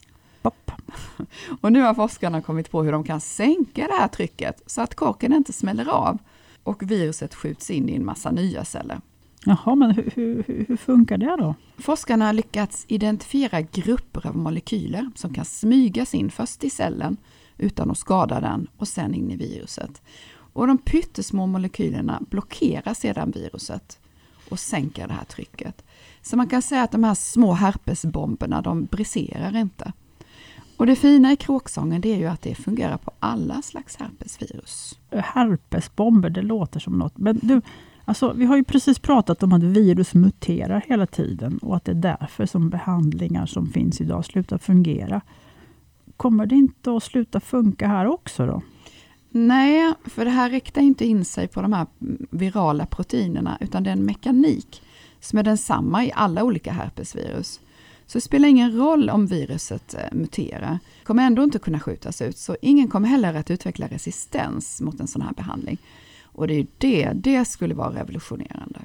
Och 1.61 1.73
nu 1.73 1.81
har 1.81 1.95
forskarna 1.95 2.43
kommit 2.43 2.71
på 2.71 2.83
hur 2.83 2.93
de 2.93 3.05
kan 3.05 3.21
sänka 3.21 3.87
det 3.87 3.95
här 3.99 4.09
trycket 4.09 4.63
så 4.67 4.81
att 4.81 4.95
korken 4.95 5.33
inte 5.33 5.53
smäller 5.53 5.89
av 5.89 6.19
och 6.63 6.91
viruset 6.91 7.35
skjuts 7.35 7.71
in 7.71 7.89
i 7.89 7.95
en 7.95 8.05
massa 8.05 8.31
nya 8.31 8.65
celler. 8.65 9.01
Jaha, 9.45 9.75
men 9.75 9.91
hur, 9.91 10.13
hur, 10.15 10.65
hur 10.69 10.77
funkar 10.77 11.19
det 11.19 11.37
då? 11.39 11.55
Forskarna 11.79 12.27
har 12.27 12.33
lyckats 12.33 12.85
identifiera 12.89 13.61
grupper 13.61 14.27
av 14.27 14.37
molekyler 14.37 15.11
som 15.15 15.35
kan 15.35 15.45
smygas 15.45 16.15
in 16.15 16.31
först 16.31 16.65
i 16.65 16.71
cellen 16.71 17.17
utan 17.59 17.91
att 17.91 17.99
skada 17.99 18.41
den 18.41 18.67
och 18.77 18.89
sen 18.89 19.15
in 19.15 19.31
i 19.31 19.37
viruset. 19.37 20.03
Och 20.53 20.67
de 20.67 20.79
pyttesmå 20.79 21.47
molekylerna 21.47 22.23
blockerar 22.31 22.95
sedan 22.95 23.31
viruset 23.31 23.99
och 24.51 24.59
sänker 24.59 25.09
det 25.09 25.15
här 25.15 25.25
trycket. 25.25 25.85
Så 26.23 26.37
man 26.37 26.49
kan 26.49 26.63
säga 26.63 26.83
att 26.83 26.93
de 26.93 27.05
här 27.05 27.15
små 27.15 27.53
herpesbomberna, 27.53 28.63
de 28.63 28.85
briserar 28.85 29.57
inte. 29.57 29.93
Och 30.79 30.87
det 30.87 30.97
fina 30.97 31.33
i 31.33 31.37
kråksången 31.37 32.01
det 32.01 32.13
är 32.13 32.17
ju 32.17 32.27
att 32.27 32.43
det 32.43 32.55
fungerar 32.55 32.97
på 32.97 33.11
alla 33.21 33.63
slags 33.63 33.97
herpesvirus. 33.97 34.99
Herpesbomber, 35.11 36.31
det 36.31 36.43
låter 36.43 36.81
som 36.81 36.99
något. 36.99 37.19
Men 37.19 37.39
du, 37.43 37.63
alltså, 38.05 38.33
vi 38.33 38.45
har 38.45 38.57
ju 38.57 38.65
precis 38.65 38.99
pratat 38.99 39.43
om 39.43 39.53
att 39.53 39.63
virus 39.63 40.15
muterar 40.15 40.85
hela 40.87 41.07
tiden 41.07 41.59
och 41.59 41.77
att 41.77 41.85
det 41.85 41.93
är 41.93 42.17
därför 42.21 42.47
som 42.47 42.71
behandlingar 42.71 43.47
som 43.47 43.67
finns 43.67 44.01
idag 44.01 44.25
slutar 44.25 44.59
fungera. 44.59 45.21
Kommer 46.17 46.47
det 46.47 46.55
inte 46.55 46.97
att 46.97 47.03
sluta 47.03 47.41
funka 47.41 47.89
här 47.89 48.07
också 48.07 48.47
då? 48.47 48.63
Nej, 49.31 49.95
för 50.05 50.25
det 50.25 50.31
här 50.31 50.51
riktar 50.51 50.83
inte 50.83 51.07
in 51.07 51.25
sig 51.25 51.49
på 51.49 51.63
de 51.63 51.73
här 51.73 51.87
virala 52.31 52.87
proteinerna, 52.87 53.59
utan 53.61 53.83
det 53.83 53.91
är 53.91 53.97
en 53.97 54.05
mekanik 54.05 54.83
som 55.21 55.39
är 55.39 55.43
densamma 55.43 56.05
i 56.05 56.13
alla 56.15 56.45
olika 56.45 56.73
herpesvirus. 56.73 57.61
Så 58.09 58.19
det 58.19 58.23
spelar 58.23 58.49
ingen 58.49 58.73
roll 58.73 59.11
om 59.11 59.27
viruset 59.27 59.95
eh, 59.95 60.17
muterar, 60.19 60.79
kommer 61.05 61.27
ändå 61.27 61.43
inte 61.43 61.59
kunna 61.59 61.81
skjutas 61.81 62.23
ut, 62.23 62.39
så 62.39 62.57
ingen 62.63 62.89
kommer 62.89 63.09
heller 63.09 63.35
att 63.35 63.51
utveckla 63.51 63.87
resistens 63.87 64.81
mot 64.81 65.01
en 65.01 65.07
sån 65.07 65.23
här 65.23 65.33
behandling. 65.33 65.79
Och 66.23 66.49
det 66.49 66.55
är 66.55 66.67
det, 66.79 67.13
det 67.15 67.45
skulle 67.45 67.75
vara 67.75 68.01
revolutionerande. 68.01 68.81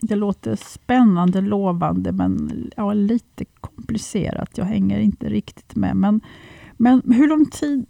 Det 0.00 0.14
låter 0.14 0.56
spännande, 0.56 1.40
lovande, 1.40 2.12
men 2.12 2.70
ja, 2.76 2.92
lite 2.92 3.44
komplicerat. 3.44 4.58
Jag 4.58 4.64
hänger 4.64 4.98
inte 4.98 5.28
riktigt 5.28 5.76
med. 5.76 5.96
Men, 5.96 6.20
men 6.76 7.02
hur 7.12 7.28
lång 7.28 7.46
tid 7.46 7.86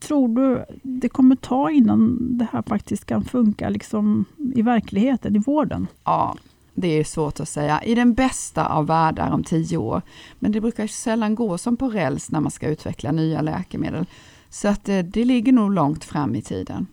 tror 0.00 0.28
du 0.28 0.64
det 0.82 1.08
kommer 1.08 1.36
ta 1.36 1.70
innan 1.70 2.18
det 2.38 2.46
här 2.52 2.62
faktiskt 2.66 3.04
kan 3.04 3.24
funka 3.24 3.68
liksom, 3.68 4.24
i 4.54 4.62
verkligheten, 4.62 5.36
i 5.36 5.38
vården? 5.38 5.86
Ja, 6.04 6.36
det 6.74 6.88
är 6.88 7.04
svårt 7.04 7.40
att 7.40 7.48
säga. 7.48 7.82
I 7.82 7.94
den 7.94 8.14
bästa 8.14 8.66
av 8.66 8.86
världar 8.86 9.30
om 9.30 9.44
tio 9.44 9.76
år. 9.76 10.02
Men 10.38 10.52
det 10.52 10.60
brukar 10.60 10.86
sällan 10.86 11.34
gå 11.34 11.58
som 11.58 11.76
på 11.76 11.88
räls 11.88 12.30
när 12.30 12.40
man 12.40 12.50
ska 12.50 12.68
utveckla 12.68 13.12
nya 13.12 13.40
läkemedel. 13.40 14.06
Så 14.48 14.68
att 14.68 14.84
det, 14.84 15.02
det 15.02 15.24
ligger 15.24 15.52
nog 15.52 15.72
långt 15.72 16.04
fram 16.04 16.34
i 16.34 16.42
tiden. 16.42 16.86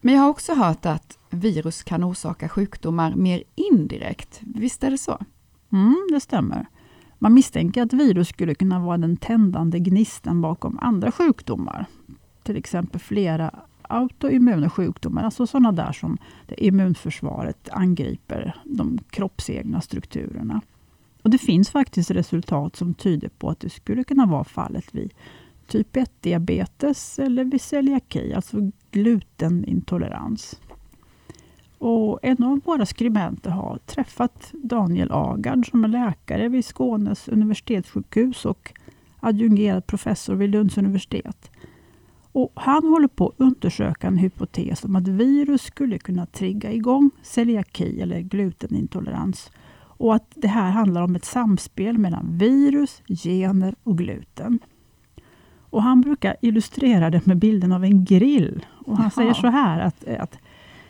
Men 0.00 0.14
jag 0.14 0.22
har 0.22 0.28
också 0.28 0.54
hört 0.54 0.86
att 0.86 1.18
virus 1.30 1.82
kan 1.82 2.04
orsaka 2.04 2.48
sjukdomar 2.48 3.14
mer 3.14 3.42
indirekt. 3.54 4.40
Visst 4.54 4.84
är 4.84 4.90
det 4.90 4.98
så? 4.98 5.18
Mm, 5.72 6.08
det 6.12 6.20
stämmer. 6.20 6.66
Man 7.18 7.34
misstänker 7.34 7.82
att 7.82 7.92
virus 7.92 8.28
skulle 8.28 8.54
kunna 8.54 8.80
vara 8.80 8.98
den 8.98 9.16
tändande 9.16 9.78
gnistan 9.78 10.40
bakom 10.40 10.78
andra 10.82 11.12
sjukdomar. 11.12 11.86
Till 12.42 12.56
exempel 12.56 13.00
flera 13.00 13.54
autoimmuna 13.88 14.70
sjukdomar, 14.70 15.24
alltså 15.24 15.46
sådana 15.46 15.72
där 15.72 15.92
som 15.92 16.18
det 16.46 16.64
immunförsvaret 16.64 17.68
angriper 17.72 18.56
de 18.64 18.98
kroppsegna 19.10 19.80
strukturerna. 19.80 20.60
Och 21.22 21.30
Det 21.30 21.38
finns 21.38 21.70
faktiskt 21.70 22.10
resultat 22.10 22.76
som 22.76 22.94
tyder 22.94 23.28
på 23.28 23.50
att 23.50 23.60
det 23.60 23.70
skulle 23.70 24.04
kunna 24.04 24.26
vara 24.26 24.44
fallet 24.44 24.94
vid 24.94 25.14
typ 25.66 25.96
1-diabetes 25.96 27.18
eller 27.18 27.44
vid 27.44 27.60
celiaki, 27.60 28.34
alltså 28.34 28.70
glutenintolerans. 28.90 30.60
Och 31.78 32.18
en 32.22 32.42
av 32.42 32.60
våra 32.64 32.86
skribenter 32.86 33.50
har 33.50 33.78
träffat 33.86 34.50
Daniel 34.52 35.12
Agard 35.12 35.70
som 35.70 35.84
är 35.84 35.88
läkare 35.88 36.48
vid 36.48 36.64
Skånes 36.64 37.28
universitetssjukhus 37.28 38.44
och 38.44 38.72
adjungerad 39.20 39.86
professor 39.86 40.34
vid 40.34 40.50
Lunds 40.50 40.78
universitet. 40.78 41.50
Och 42.36 42.52
han 42.54 42.84
håller 42.84 43.08
på 43.08 43.28
att 43.28 43.34
undersöka 43.40 44.06
en 44.06 44.16
hypotes 44.16 44.84
om 44.84 44.96
att 44.96 45.08
virus 45.08 45.62
skulle 45.62 45.98
kunna 45.98 46.26
trigga 46.26 46.72
igång 46.72 47.10
celiaki 47.22 48.00
eller 48.00 48.20
glutenintolerans 48.20 49.50
och 49.78 50.14
att 50.14 50.32
det 50.34 50.48
här 50.48 50.70
handlar 50.70 51.02
om 51.02 51.16
ett 51.16 51.24
samspel 51.24 51.98
mellan 51.98 52.38
virus, 52.38 53.02
gener 53.08 53.74
och 53.82 53.98
gluten. 53.98 54.58
Och 55.70 55.82
Han 55.82 56.00
brukar 56.00 56.36
illustrera 56.42 57.10
det 57.10 57.26
med 57.26 57.38
bilden 57.38 57.72
av 57.72 57.84
en 57.84 58.04
grill. 58.04 58.66
Och 58.86 58.96
Han 58.96 59.04
Jaha. 59.04 59.10
säger 59.10 59.34
så 59.34 59.46
här 59.46 59.80
att, 59.80 60.04
att 60.04 60.38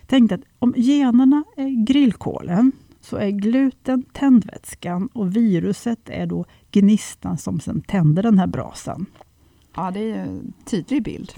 Tänk 0.06 0.32
att 0.32 0.40
om 0.58 0.74
generna 0.76 1.44
är 1.56 1.84
grillkolen 1.86 2.72
så 3.00 3.16
är 3.16 3.30
gluten 3.30 4.02
tändvätskan 4.02 5.08
och 5.12 5.36
viruset 5.36 6.08
är 6.08 6.26
då 6.26 6.44
gnistan 6.70 7.38
som 7.38 7.60
sen 7.60 7.80
tänder 7.80 8.22
den 8.22 8.38
här 8.38 8.46
brasan. 8.46 9.06
Ja, 9.76 9.90
det 9.90 10.10
är 10.10 10.18
en 10.18 10.52
tydlig 10.64 11.02
bild. 11.02 11.32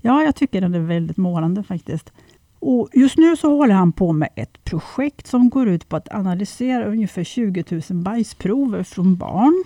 Ja, 0.00 0.22
jag 0.22 0.34
tycker 0.34 0.60
den 0.60 0.74
är 0.74 0.80
väldigt 0.80 1.16
målande 1.16 1.62
faktiskt. 1.62 2.12
Och 2.58 2.88
just 2.92 3.18
nu 3.18 3.36
så 3.36 3.56
håller 3.56 3.74
han 3.74 3.92
på 3.92 4.12
med 4.12 4.28
ett 4.36 4.64
projekt 4.64 5.26
som 5.26 5.50
går 5.50 5.68
ut 5.68 5.88
på 5.88 5.96
att 5.96 6.14
analysera 6.14 6.84
ungefär 6.84 7.24
20 7.24 7.64
000 7.70 7.82
bajsprover 7.90 8.82
från 8.82 9.16
barn. 9.16 9.64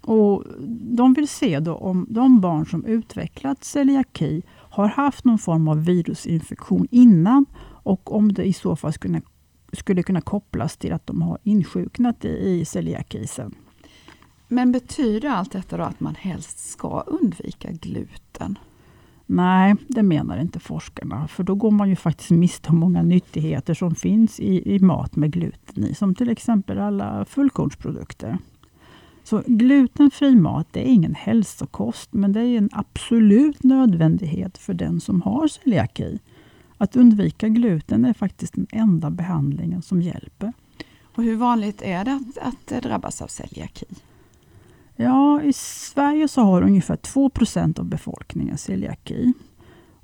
Och 0.00 0.44
de 0.96 1.14
vill 1.14 1.28
se 1.28 1.60
då 1.60 1.74
om 1.74 2.06
de 2.08 2.40
barn 2.40 2.66
som 2.66 2.84
utvecklat 2.84 3.64
celiaki 3.64 4.42
har 4.48 4.88
haft 4.88 5.24
någon 5.24 5.38
form 5.38 5.68
av 5.68 5.84
virusinfektion 5.84 6.88
innan 6.90 7.46
och 7.62 8.14
om 8.14 8.32
det 8.32 8.44
i 8.44 8.52
så 8.52 8.76
fall 8.76 8.92
skulle, 8.92 9.22
skulle 9.72 10.02
kunna 10.02 10.20
kopplas 10.20 10.76
till 10.76 10.92
att 10.92 11.06
de 11.06 11.22
har 11.22 11.38
insjuknat 11.42 12.24
i, 12.24 12.28
i 12.28 12.64
celiakisen. 12.64 13.54
Men 14.48 14.72
betyder 14.72 15.28
allt 15.28 15.52
detta 15.52 15.76
då 15.76 15.82
att 15.82 16.00
man 16.00 16.14
helst 16.14 16.58
ska 16.58 17.00
undvika 17.00 17.72
gluten? 17.72 18.58
Nej, 19.26 19.74
det 19.88 20.02
menar 20.02 20.38
inte 20.38 20.60
forskarna. 20.60 21.28
För 21.28 21.42
då 21.42 21.54
går 21.54 21.70
man 21.70 21.88
ju 21.88 21.96
faktiskt 21.96 22.30
miste 22.30 22.70
om 22.70 22.78
många 22.78 23.02
nyttigheter 23.02 23.74
som 23.74 23.94
finns 23.94 24.40
i, 24.40 24.74
i 24.74 24.78
mat 24.78 25.16
med 25.16 25.32
gluten 25.32 25.84
i. 25.84 25.94
Som 25.94 26.14
till 26.14 26.30
exempel 26.30 26.78
alla 26.78 27.24
fullkornsprodukter. 27.24 28.38
Så 29.24 29.42
glutenfri 29.46 30.36
mat 30.36 30.66
det 30.70 30.88
är 30.88 30.92
ingen 30.92 31.14
hälsokost, 31.14 32.12
men 32.12 32.32
det 32.32 32.40
är 32.40 32.58
en 32.58 32.70
absolut 32.72 33.62
nödvändighet 33.62 34.58
för 34.58 34.74
den 34.74 35.00
som 35.00 35.22
har 35.22 35.48
celiaki. 35.48 36.18
Att 36.78 36.96
undvika 36.96 37.48
gluten 37.48 38.04
är 38.04 38.12
faktiskt 38.12 38.54
den 38.54 38.66
enda 38.70 39.10
behandlingen 39.10 39.82
som 39.82 40.02
hjälper. 40.02 40.52
Och 41.02 41.22
hur 41.22 41.36
vanligt 41.36 41.82
är 41.82 42.04
det 42.04 42.12
att, 42.12 42.38
att 42.38 42.82
drabbas 42.82 43.22
av 43.22 43.26
celiaki? 43.26 43.86
Ja, 44.96 45.42
i 45.42 45.52
Sverige 45.52 46.28
så 46.28 46.40
har 46.40 46.62
ungefär 46.62 46.96
2% 46.96 47.80
av 47.80 47.84
befolkningen 47.84 48.58
celiaki. 48.58 49.32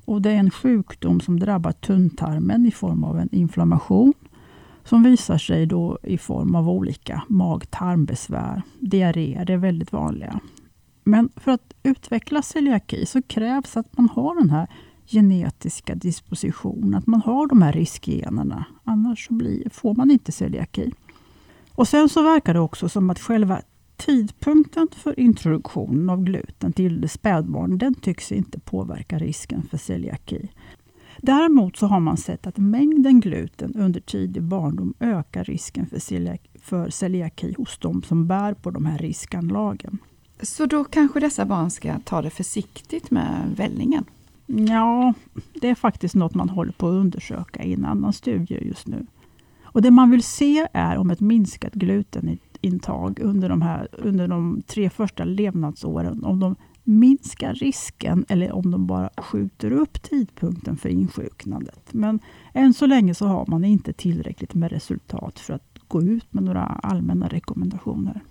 Och 0.05 0.21
det 0.21 0.31
är 0.31 0.35
en 0.35 0.51
sjukdom 0.51 1.19
som 1.21 1.39
drabbar 1.39 1.71
tunntarmen 1.71 2.65
i 2.65 2.71
form 2.71 3.03
av 3.03 3.19
en 3.19 3.29
inflammation 3.31 4.13
som 4.83 5.03
visar 5.03 5.37
sig 5.37 5.65
då 5.65 5.97
i 6.03 6.17
form 6.17 6.55
av 6.55 6.69
olika 6.69 7.23
mag-tarmbesvär. 7.27 8.61
Diarréer 8.79 9.51
är 9.51 9.57
väldigt 9.57 9.91
vanliga. 9.91 10.39
Men 11.03 11.29
för 11.35 11.51
att 11.51 11.73
utveckla 11.83 12.41
celiaki 12.41 13.05
så 13.05 13.21
krävs 13.21 13.77
att 13.77 13.97
man 13.97 14.09
har 14.09 14.35
den 14.35 14.49
här 14.49 14.67
genetiska 15.05 15.95
dispositionen, 15.95 16.95
att 16.95 17.07
man 17.07 17.21
har 17.21 17.47
de 17.47 17.61
här 17.61 17.73
riskgenerna. 17.73 18.65
Annars 18.83 19.27
så 19.27 19.33
blir, 19.33 19.69
får 19.69 19.95
man 19.95 20.11
inte 20.11 20.31
celiaki. 20.31 20.91
Och 21.75 21.87
sen 21.87 22.09
så 22.09 22.23
verkar 22.23 22.53
det 22.53 22.59
också 22.59 22.89
som 22.89 23.09
att 23.09 23.19
själva 23.19 23.61
tidpunkten 23.97 24.87
för 24.95 25.19
introduktionen 25.19 26.09
av 26.09 26.23
gluten 26.23 26.73
till 26.73 27.09
spädbarn, 27.09 27.77
den 27.77 27.93
tycks 27.93 28.31
inte 28.31 28.59
påverka 28.59 29.19
risken 29.19 29.63
för 29.63 29.77
celiaki. 29.77 30.49
Däremot 31.17 31.77
så 31.77 31.87
har 31.87 31.99
man 31.99 32.17
sett 32.17 32.47
att 32.47 32.57
mängden 32.57 33.19
gluten 33.19 33.75
under 33.75 33.99
tidig 33.99 34.43
barndom 34.43 34.93
ökar 34.99 35.43
risken 35.43 35.85
för 35.85 35.99
celiaki, 35.99 36.49
för 36.59 36.89
celiaki 36.89 37.53
hos 37.57 37.77
de 37.77 38.03
som 38.03 38.27
bär 38.27 38.53
på 38.53 38.71
de 38.71 38.85
här 38.85 38.97
riskanlagen. 38.97 39.97
Så 40.41 40.65
då 40.65 40.83
kanske 40.83 41.19
dessa 41.19 41.45
barn 41.45 41.71
ska 41.71 41.99
ta 41.99 42.21
det 42.21 42.29
försiktigt 42.29 43.11
med 43.11 43.53
vällingen? 43.55 44.05
Ja, 44.45 45.13
det 45.53 45.69
är 45.69 45.75
faktiskt 45.75 46.15
något 46.15 46.35
man 46.35 46.49
håller 46.49 46.71
på 46.71 46.87
att 46.87 46.93
undersöka 46.93 47.63
i 47.63 47.73
en 47.73 47.85
annan 47.85 48.13
studie 48.13 48.67
just 48.67 48.87
nu. 48.87 49.05
Och 49.63 49.81
Det 49.81 49.91
man 49.91 50.11
vill 50.11 50.23
se 50.23 50.67
är 50.73 50.97
om 50.97 51.11
ett 51.11 51.19
minskat 51.19 51.73
glutenintag 52.63 53.19
under 53.19 53.49
de, 53.49 53.61
här, 53.61 53.87
under 53.91 54.27
de 54.27 54.61
tre 54.67 54.89
första 54.89 55.23
levnadsåren, 55.23 56.23
om 56.23 56.39
de 56.39 56.55
minskar 56.83 57.53
risken 57.53 58.25
eller 58.29 58.51
om 58.51 58.71
de 58.71 58.87
bara 58.87 59.09
skjuter 59.17 59.71
upp 59.71 60.01
tidpunkten 60.01 60.77
för 60.77 60.89
insjuknandet. 60.89 61.93
Men 61.93 62.19
än 62.53 62.73
så 62.73 62.85
länge 62.85 63.13
så 63.13 63.27
har 63.27 63.45
man 63.47 63.63
inte 63.63 63.93
tillräckligt 63.93 64.53
med 64.53 64.71
resultat 64.71 65.39
för 65.39 65.53
att 65.53 65.79
gå 65.87 66.01
ut 66.01 66.33
med 66.33 66.43
några 66.43 66.63
allmänna 66.63 67.27
rekommendationer. 67.27 68.21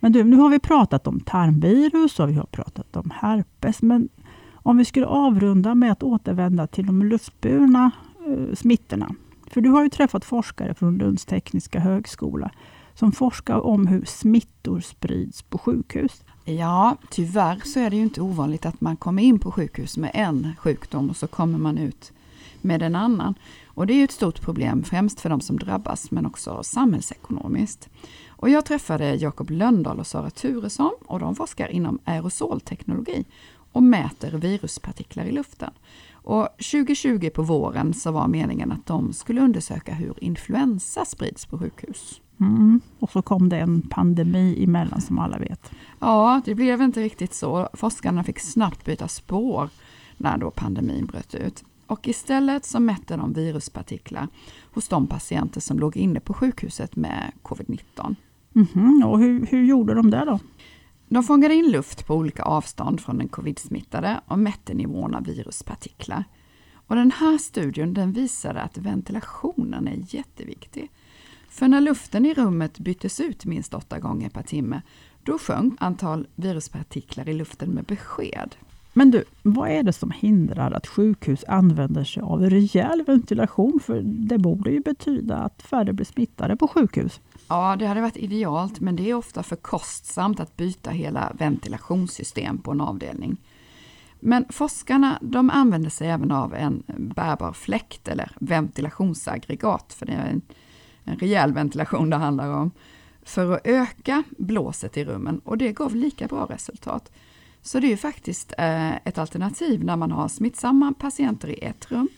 Men 0.00 0.12
du, 0.12 0.24
nu 0.24 0.36
har 0.36 0.50
vi 0.50 0.58
pratat 0.58 1.06
om 1.06 1.20
tarmvirus 1.20 2.20
och 2.20 2.28
vi 2.28 2.34
har 2.34 2.46
pratat 2.46 2.96
om 2.96 3.10
herpes. 3.14 3.82
Men 3.82 4.08
om 4.52 4.76
vi 4.76 4.84
skulle 4.84 5.06
avrunda 5.06 5.74
med 5.74 5.92
att 5.92 6.02
återvända 6.02 6.66
till 6.66 6.86
de 6.86 7.02
luftburna 7.02 7.90
eh, 8.26 8.54
smittorna. 8.54 9.14
För 9.50 9.60
du 9.60 9.70
har 9.70 9.82
ju 9.82 9.88
träffat 9.88 10.24
forskare 10.24 10.74
från 10.74 10.98
Lunds 10.98 11.24
tekniska 11.24 11.80
högskola 11.80 12.50
som 12.94 13.12
forskar 13.12 13.66
om 13.66 13.86
hur 13.86 14.04
smittor 14.04 14.80
sprids 14.80 15.42
på 15.42 15.58
sjukhus. 15.58 16.24
Ja, 16.44 16.96
tyvärr 17.10 17.60
så 17.64 17.80
är 17.80 17.90
det 17.90 17.96
ju 17.96 18.02
inte 18.02 18.20
ovanligt 18.20 18.66
att 18.66 18.80
man 18.80 18.96
kommer 18.96 19.22
in 19.22 19.38
på 19.38 19.52
sjukhus 19.52 19.96
med 19.96 20.10
en 20.14 20.52
sjukdom 20.58 21.10
och 21.10 21.16
så 21.16 21.26
kommer 21.26 21.58
man 21.58 21.78
ut 21.78 22.12
med 22.60 22.82
en 22.82 22.94
annan. 22.94 23.34
Och 23.66 23.86
det 23.86 23.94
är 23.94 24.04
ett 24.04 24.12
stort 24.12 24.40
problem, 24.40 24.84
främst 24.84 25.20
för 25.20 25.30
de 25.30 25.40
som 25.40 25.58
drabbas, 25.58 26.10
men 26.10 26.26
också 26.26 26.62
samhällsekonomiskt. 26.62 27.88
Och 28.28 28.50
jag 28.50 28.64
träffade 28.64 29.14
Jakob 29.14 29.50
Löndahl 29.50 29.98
och 29.98 30.06
Sara 30.06 30.30
Turesson 30.30 30.92
och 31.06 31.18
de 31.18 31.36
forskar 31.36 31.68
inom 31.68 31.98
aerosolteknologi 32.04 33.24
och 33.72 33.82
mäter 33.82 34.32
viruspartiklar 34.32 35.24
i 35.24 35.32
luften. 35.32 35.70
Och 36.12 36.48
2020 36.56 37.30
på 37.30 37.42
våren 37.42 37.94
så 37.94 38.10
var 38.10 38.28
meningen 38.28 38.72
att 38.72 38.86
de 38.86 39.12
skulle 39.12 39.40
undersöka 39.40 39.94
hur 39.94 40.24
influensa 40.24 41.04
sprids 41.04 41.46
på 41.46 41.58
sjukhus. 41.58 42.20
Mm. 42.40 42.80
Och 42.98 43.10
så 43.10 43.22
kom 43.22 43.48
det 43.48 43.58
en 43.58 43.82
pandemi 43.82 44.64
emellan 44.64 45.00
som 45.00 45.18
alla 45.18 45.38
vet. 45.38 45.70
Ja, 45.98 46.40
det 46.44 46.54
blev 46.54 46.82
inte 46.82 47.00
riktigt 47.00 47.34
så. 47.34 47.68
Forskarna 47.72 48.24
fick 48.24 48.38
snabbt 48.38 48.84
byta 48.84 49.08
spår 49.08 49.68
när 50.16 50.38
då 50.38 50.50
pandemin 50.50 51.06
bröt 51.06 51.34
ut. 51.34 51.64
Och 51.86 52.08
istället 52.08 52.64
så 52.64 52.80
mätte 52.80 53.16
de 53.16 53.32
viruspartiklar 53.32 54.28
hos 54.72 54.88
de 54.88 55.06
patienter 55.06 55.60
som 55.60 55.78
låg 55.78 55.96
inne 55.96 56.20
på 56.20 56.34
sjukhuset 56.34 56.96
med 56.96 57.32
covid-19. 57.42 58.16
Mm 58.54 58.66
-hmm. 58.66 59.04
Och 59.04 59.18
hur, 59.18 59.46
hur 59.46 59.64
gjorde 59.64 59.94
de 59.94 60.10
det 60.10 60.24
då? 60.24 60.38
De 61.08 61.24
fångade 61.24 61.54
in 61.54 61.70
luft 61.70 62.06
på 62.06 62.14
olika 62.14 62.42
avstånd 62.42 63.00
från 63.00 63.18
den 63.18 63.28
covid-smittade 63.28 64.20
och 64.26 64.38
mätte 64.38 64.74
nivån 64.74 65.14
av 65.14 65.24
viruspartiklar. 65.24 66.24
Och 66.86 66.96
den 66.96 67.10
här 67.10 67.38
studien 67.38 67.94
den 67.94 68.12
visade 68.12 68.62
att 68.62 68.78
ventilationen 68.78 69.88
är 69.88 70.14
jätteviktig. 70.14 70.90
För 71.54 71.68
när 71.68 71.80
luften 71.80 72.26
i 72.26 72.34
rummet 72.34 72.78
byttes 72.78 73.20
ut 73.20 73.44
minst 73.44 73.74
åtta 73.74 73.98
gånger 73.98 74.28
per 74.28 74.42
timme, 74.42 74.82
då 75.22 75.38
sjönk 75.38 75.74
antal 75.78 76.26
viruspartiklar 76.34 77.28
i 77.28 77.32
luften 77.32 77.70
med 77.70 77.84
besked. 77.84 78.56
Men 78.92 79.10
du, 79.10 79.24
vad 79.42 79.70
är 79.70 79.82
det 79.82 79.92
som 79.92 80.10
hindrar 80.10 80.70
att 80.70 80.86
sjukhus 80.86 81.44
använder 81.48 82.04
sig 82.04 82.22
av 82.22 82.40
rejäl 82.40 83.04
ventilation? 83.06 83.80
För 83.82 84.02
det 84.04 84.38
borde 84.38 84.70
ju 84.70 84.80
betyda 84.80 85.36
att 85.36 85.62
färre 85.62 85.92
blir 85.92 86.06
smittade 86.06 86.56
på 86.56 86.68
sjukhus. 86.68 87.20
Ja, 87.48 87.76
det 87.78 87.86
hade 87.86 88.00
varit 88.00 88.16
idealt, 88.16 88.80
men 88.80 88.96
det 88.96 89.10
är 89.10 89.14
ofta 89.14 89.42
för 89.42 89.56
kostsamt 89.56 90.40
att 90.40 90.56
byta 90.56 90.90
hela 90.90 91.32
ventilationssystem 91.38 92.58
på 92.58 92.70
en 92.70 92.80
avdelning. 92.80 93.36
Men 94.20 94.44
forskarna 94.50 95.18
de 95.20 95.50
använder 95.50 95.90
sig 95.90 96.08
även 96.08 96.30
av 96.30 96.54
en 96.54 96.82
bärbar 96.86 97.52
fläkt 97.52 98.08
eller 98.08 98.32
ventilationsaggregat, 98.40 99.92
för 99.92 100.06
det 100.06 100.12
är 100.12 100.26
en, 100.26 100.42
en 101.04 101.16
rejäl 101.16 101.52
ventilation 101.52 102.10
det 102.10 102.16
handlar 102.16 102.48
om, 102.48 102.70
för 103.22 103.52
att 103.52 103.60
öka 103.64 104.22
blåset 104.38 104.96
i 104.96 105.04
rummen 105.04 105.38
och 105.38 105.58
det 105.58 105.72
gav 105.72 105.94
lika 105.96 106.26
bra 106.26 106.46
resultat. 106.46 107.12
Så 107.62 107.80
det 107.80 107.86
är 107.86 107.90
ju 107.90 107.96
faktiskt 107.96 108.52
eh, 108.58 108.96
ett 108.96 109.18
alternativ 109.18 109.84
när 109.84 109.96
man 109.96 110.10
har 110.10 110.28
smittsamma 110.28 110.94
patienter 110.98 111.48
i 111.48 111.64
ett 111.64 111.90
rum 111.90 112.08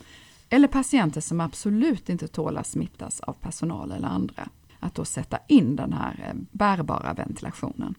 eller 0.48 0.68
patienter 0.68 1.20
som 1.20 1.40
absolut 1.40 2.08
inte 2.08 2.28
tål 2.28 2.56
att 2.56 2.66
smittas 2.66 3.20
av 3.20 3.32
personal 3.32 3.92
eller 3.92 4.08
andra. 4.08 4.48
Att 4.80 4.94
då 4.94 5.04
sätta 5.04 5.38
in 5.48 5.76
den 5.76 5.92
här 5.92 6.24
eh, 6.28 6.34
bärbara 6.50 7.14
ventilationen. 7.14 7.94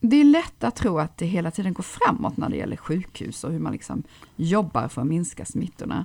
Det 0.00 0.16
är 0.16 0.24
lätt 0.24 0.64
att 0.64 0.76
tro 0.76 0.98
att 0.98 1.16
det 1.18 1.26
hela 1.26 1.50
tiden 1.50 1.74
går 1.74 1.82
framåt 1.82 2.36
när 2.36 2.48
det 2.48 2.56
gäller 2.56 2.76
sjukhus 2.76 3.44
och 3.44 3.52
hur 3.52 3.58
man 3.58 3.72
liksom 3.72 4.02
jobbar 4.36 4.88
för 4.88 5.00
att 5.00 5.06
minska 5.06 5.44
smittorna. 5.44 6.04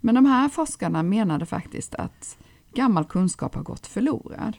Men 0.00 0.14
de 0.14 0.26
här 0.26 0.48
forskarna 0.48 1.02
menade 1.02 1.46
faktiskt 1.46 1.94
att 1.94 2.38
gammal 2.74 3.04
kunskap 3.04 3.54
har 3.54 3.62
gått 3.62 3.86
förlorad. 3.86 4.56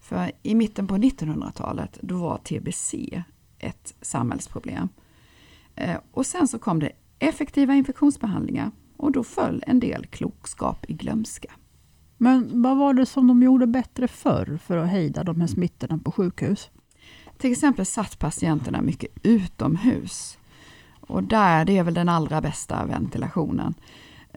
För 0.00 0.32
i 0.42 0.54
mitten 0.54 0.86
på 0.86 0.94
1900-talet, 0.94 1.98
då 2.02 2.16
var 2.16 2.38
TBC 2.38 3.22
ett 3.58 3.94
samhällsproblem. 4.00 4.88
Eh, 5.74 5.96
och 6.10 6.26
sen 6.26 6.48
så 6.48 6.58
kom 6.58 6.78
det 6.78 6.92
effektiva 7.18 7.74
infektionsbehandlingar 7.74 8.70
och 8.96 9.12
då 9.12 9.24
föll 9.24 9.64
en 9.66 9.80
del 9.80 10.06
klokskap 10.06 10.84
i 10.88 10.92
glömska. 10.92 11.52
Men 12.16 12.62
vad 12.62 12.76
var 12.76 12.94
det 12.94 13.06
som 13.06 13.26
de 13.26 13.42
gjorde 13.42 13.66
bättre 13.66 14.08
förr 14.08 14.58
för 14.64 14.76
att 14.76 14.88
hejda 14.88 15.24
de 15.24 15.40
här 15.40 15.48
smittorna 15.48 15.98
på 15.98 16.12
sjukhus? 16.12 16.70
Till 17.38 17.52
exempel 17.52 17.86
satt 17.86 18.18
patienterna 18.18 18.82
mycket 18.82 19.10
utomhus. 19.22 20.38
Och 21.00 21.22
där, 21.22 21.64
det 21.64 21.78
är 21.78 21.82
väl 21.82 21.94
den 21.94 22.08
allra 22.08 22.40
bästa 22.40 22.84
ventilationen. 22.84 23.74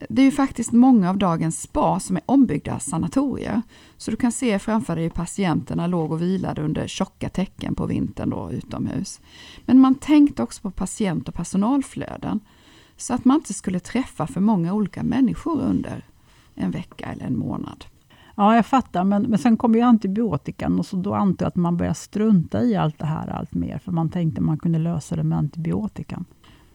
Det 0.09 0.21
är 0.21 0.25
ju 0.25 0.31
faktiskt 0.31 0.71
många 0.71 1.09
av 1.09 1.17
dagens 1.17 1.61
spa 1.61 1.99
som 1.99 2.15
är 2.15 2.23
ombyggda 2.25 2.79
sanatorier. 2.79 3.61
Så 3.97 4.11
du 4.11 4.17
kan 4.17 4.31
se 4.31 4.59
framför 4.59 4.95
dig 4.95 5.03
hur 5.03 5.09
patienterna 5.09 5.87
låg 5.87 6.11
och 6.11 6.21
vilade 6.21 6.61
under 6.61 6.87
tjocka 6.87 7.29
täcken 7.29 7.75
på 7.75 7.85
vintern 7.85 8.29
då, 8.29 8.51
utomhus. 8.51 9.21
Men 9.65 9.79
man 9.79 9.95
tänkte 9.95 10.43
också 10.43 10.61
på 10.61 10.71
patient 10.71 11.27
och 11.27 11.35
personalflöden. 11.35 12.39
Så 12.97 13.13
att 13.13 13.25
man 13.25 13.37
inte 13.37 13.53
skulle 13.53 13.79
träffa 13.79 14.27
för 14.27 14.41
många 14.41 14.73
olika 14.73 15.03
människor 15.03 15.61
under 15.61 16.05
en 16.55 16.71
vecka 16.71 17.05
eller 17.05 17.25
en 17.25 17.37
månad. 17.37 17.85
Ja, 18.35 18.55
jag 18.55 18.65
fattar. 18.65 19.03
Men, 19.03 19.23
men 19.23 19.39
sen 19.39 19.57
kom 19.57 19.75
ju 19.75 19.81
antibiotikan 19.81 20.79
och 20.79 20.85
så 20.85 20.95
då 20.95 21.13
antar 21.13 21.45
jag 21.45 21.47
att 21.47 21.55
man 21.55 21.77
började 21.77 21.95
strunta 21.95 22.63
i 22.63 22.75
allt 22.75 22.99
det 22.99 23.05
här 23.05 23.27
allt 23.27 23.53
mer. 23.53 23.77
För 23.77 23.91
man 23.91 24.09
tänkte 24.09 24.41
man 24.41 24.57
kunde 24.57 24.79
lösa 24.79 25.15
det 25.15 25.23
med 25.23 25.37
antibiotikan. 25.37 26.25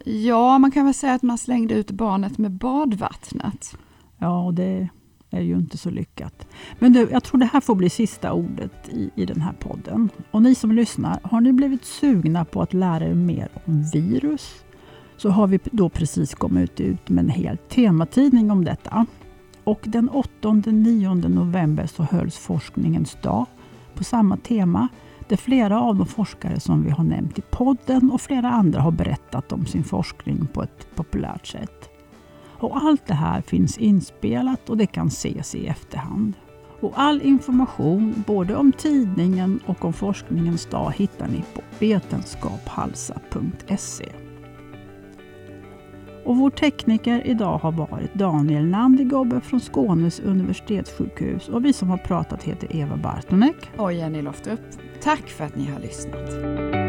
Ja, 0.04 0.58
man 0.58 0.70
kan 0.70 0.84
väl 0.84 0.94
säga 0.94 1.14
att 1.14 1.22
man 1.22 1.38
slängde 1.38 1.74
ut 1.74 1.90
barnet 1.90 2.38
med 2.38 2.50
badvattnet. 2.50 3.76
Ja, 4.18 4.44
och 4.44 4.54
det 4.54 4.88
är 5.30 5.40
ju 5.40 5.54
inte 5.54 5.78
så 5.78 5.90
lyckat. 5.90 6.46
Men 6.78 6.92
du, 6.92 7.08
jag 7.10 7.24
tror 7.24 7.40
det 7.40 7.46
här 7.46 7.60
får 7.60 7.74
bli 7.74 7.90
sista 7.90 8.32
ordet 8.32 8.88
i, 8.88 9.10
i 9.14 9.26
den 9.26 9.40
här 9.40 9.52
podden. 9.52 10.08
Och 10.30 10.42
ni 10.42 10.54
som 10.54 10.72
lyssnar, 10.72 11.20
har 11.22 11.40
ni 11.40 11.52
blivit 11.52 11.84
sugna 11.84 12.44
på 12.44 12.62
att 12.62 12.74
lära 12.74 13.04
er 13.04 13.14
mer 13.14 13.48
om 13.64 13.82
virus? 13.92 14.64
Så 15.16 15.30
har 15.30 15.46
vi 15.46 15.58
då 15.64 15.88
precis 15.88 16.34
kommit 16.34 16.80
ut 16.80 17.08
med 17.08 17.24
en 17.24 17.30
hel 17.30 17.56
tematidning 17.56 18.50
om 18.50 18.64
detta. 18.64 19.06
Och 19.64 19.80
den 19.84 20.10
8-9 20.10 21.28
november 21.28 21.86
så 21.86 22.02
hölls 22.02 22.36
forskningens 22.36 23.16
dag 23.22 23.46
på 23.94 24.04
samma 24.04 24.36
tema 24.36 24.88
där 25.28 25.36
flera 25.36 25.80
av 25.80 25.96
de 25.96 26.06
forskare 26.06 26.60
som 26.60 26.84
vi 26.84 26.90
har 26.90 27.04
nämnt 27.04 27.38
i 27.38 27.42
podden 27.42 28.10
och 28.10 28.20
flera 28.20 28.50
andra 28.50 28.80
har 28.80 28.90
berättat 28.90 29.52
om 29.52 29.66
sin 29.66 29.84
forskning 29.84 30.48
på 30.52 30.62
ett 30.62 30.88
populärt 30.94 31.46
sätt. 31.46 31.90
Och 32.60 32.76
allt 32.76 33.06
det 33.06 33.14
här 33.14 33.40
finns 33.40 33.78
inspelat 33.78 34.70
och 34.70 34.76
det 34.76 34.86
kan 34.86 35.06
ses 35.06 35.54
i 35.54 35.66
efterhand. 35.66 36.32
Och 36.80 36.92
all 36.96 37.22
information 37.22 38.24
både 38.26 38.56
om 38.56 38.72
tidningen 38.72 39.60
och 39.66 39.84
om 39.84 39.92
forskningens 39.92 40.66
dag 40.66 40.92
hittar 40.96 41.28
ni 41.28 41.44
på 41.54 41.60
vetenskaphalsa.se. 41.78 44.27
Och 46.24 46.36
vår 46.36 46.50
tekniker 46.50 47.26
idag 47.26 47.58
har 47.58 47.72
varit 47.72 48.14
Daniel 48.14 48.66
Nandigobbe 48.66 49.40
från 49.40 49.60
Skånes 49.60 50.20
universitetssjukhus 50.20 51.48
och 51.48 51.64
vi 51.64 51.72
som 51.72 51.90
har 51.90 51.98
pratat 51.98 52.42
heter 52.42 52.76
Eva 52.76 52.96
Bartonek 52.96 53.70
och 53.76 53.92
Jenny 53.92 54.22
Loftup. 54.22 54.60
Tack 55.02 55.28
för 55.28 55.44
att 55.44 55.56
ni 55.56 55.70
har 55.70 55.80
lyssnat. 55.80 56.87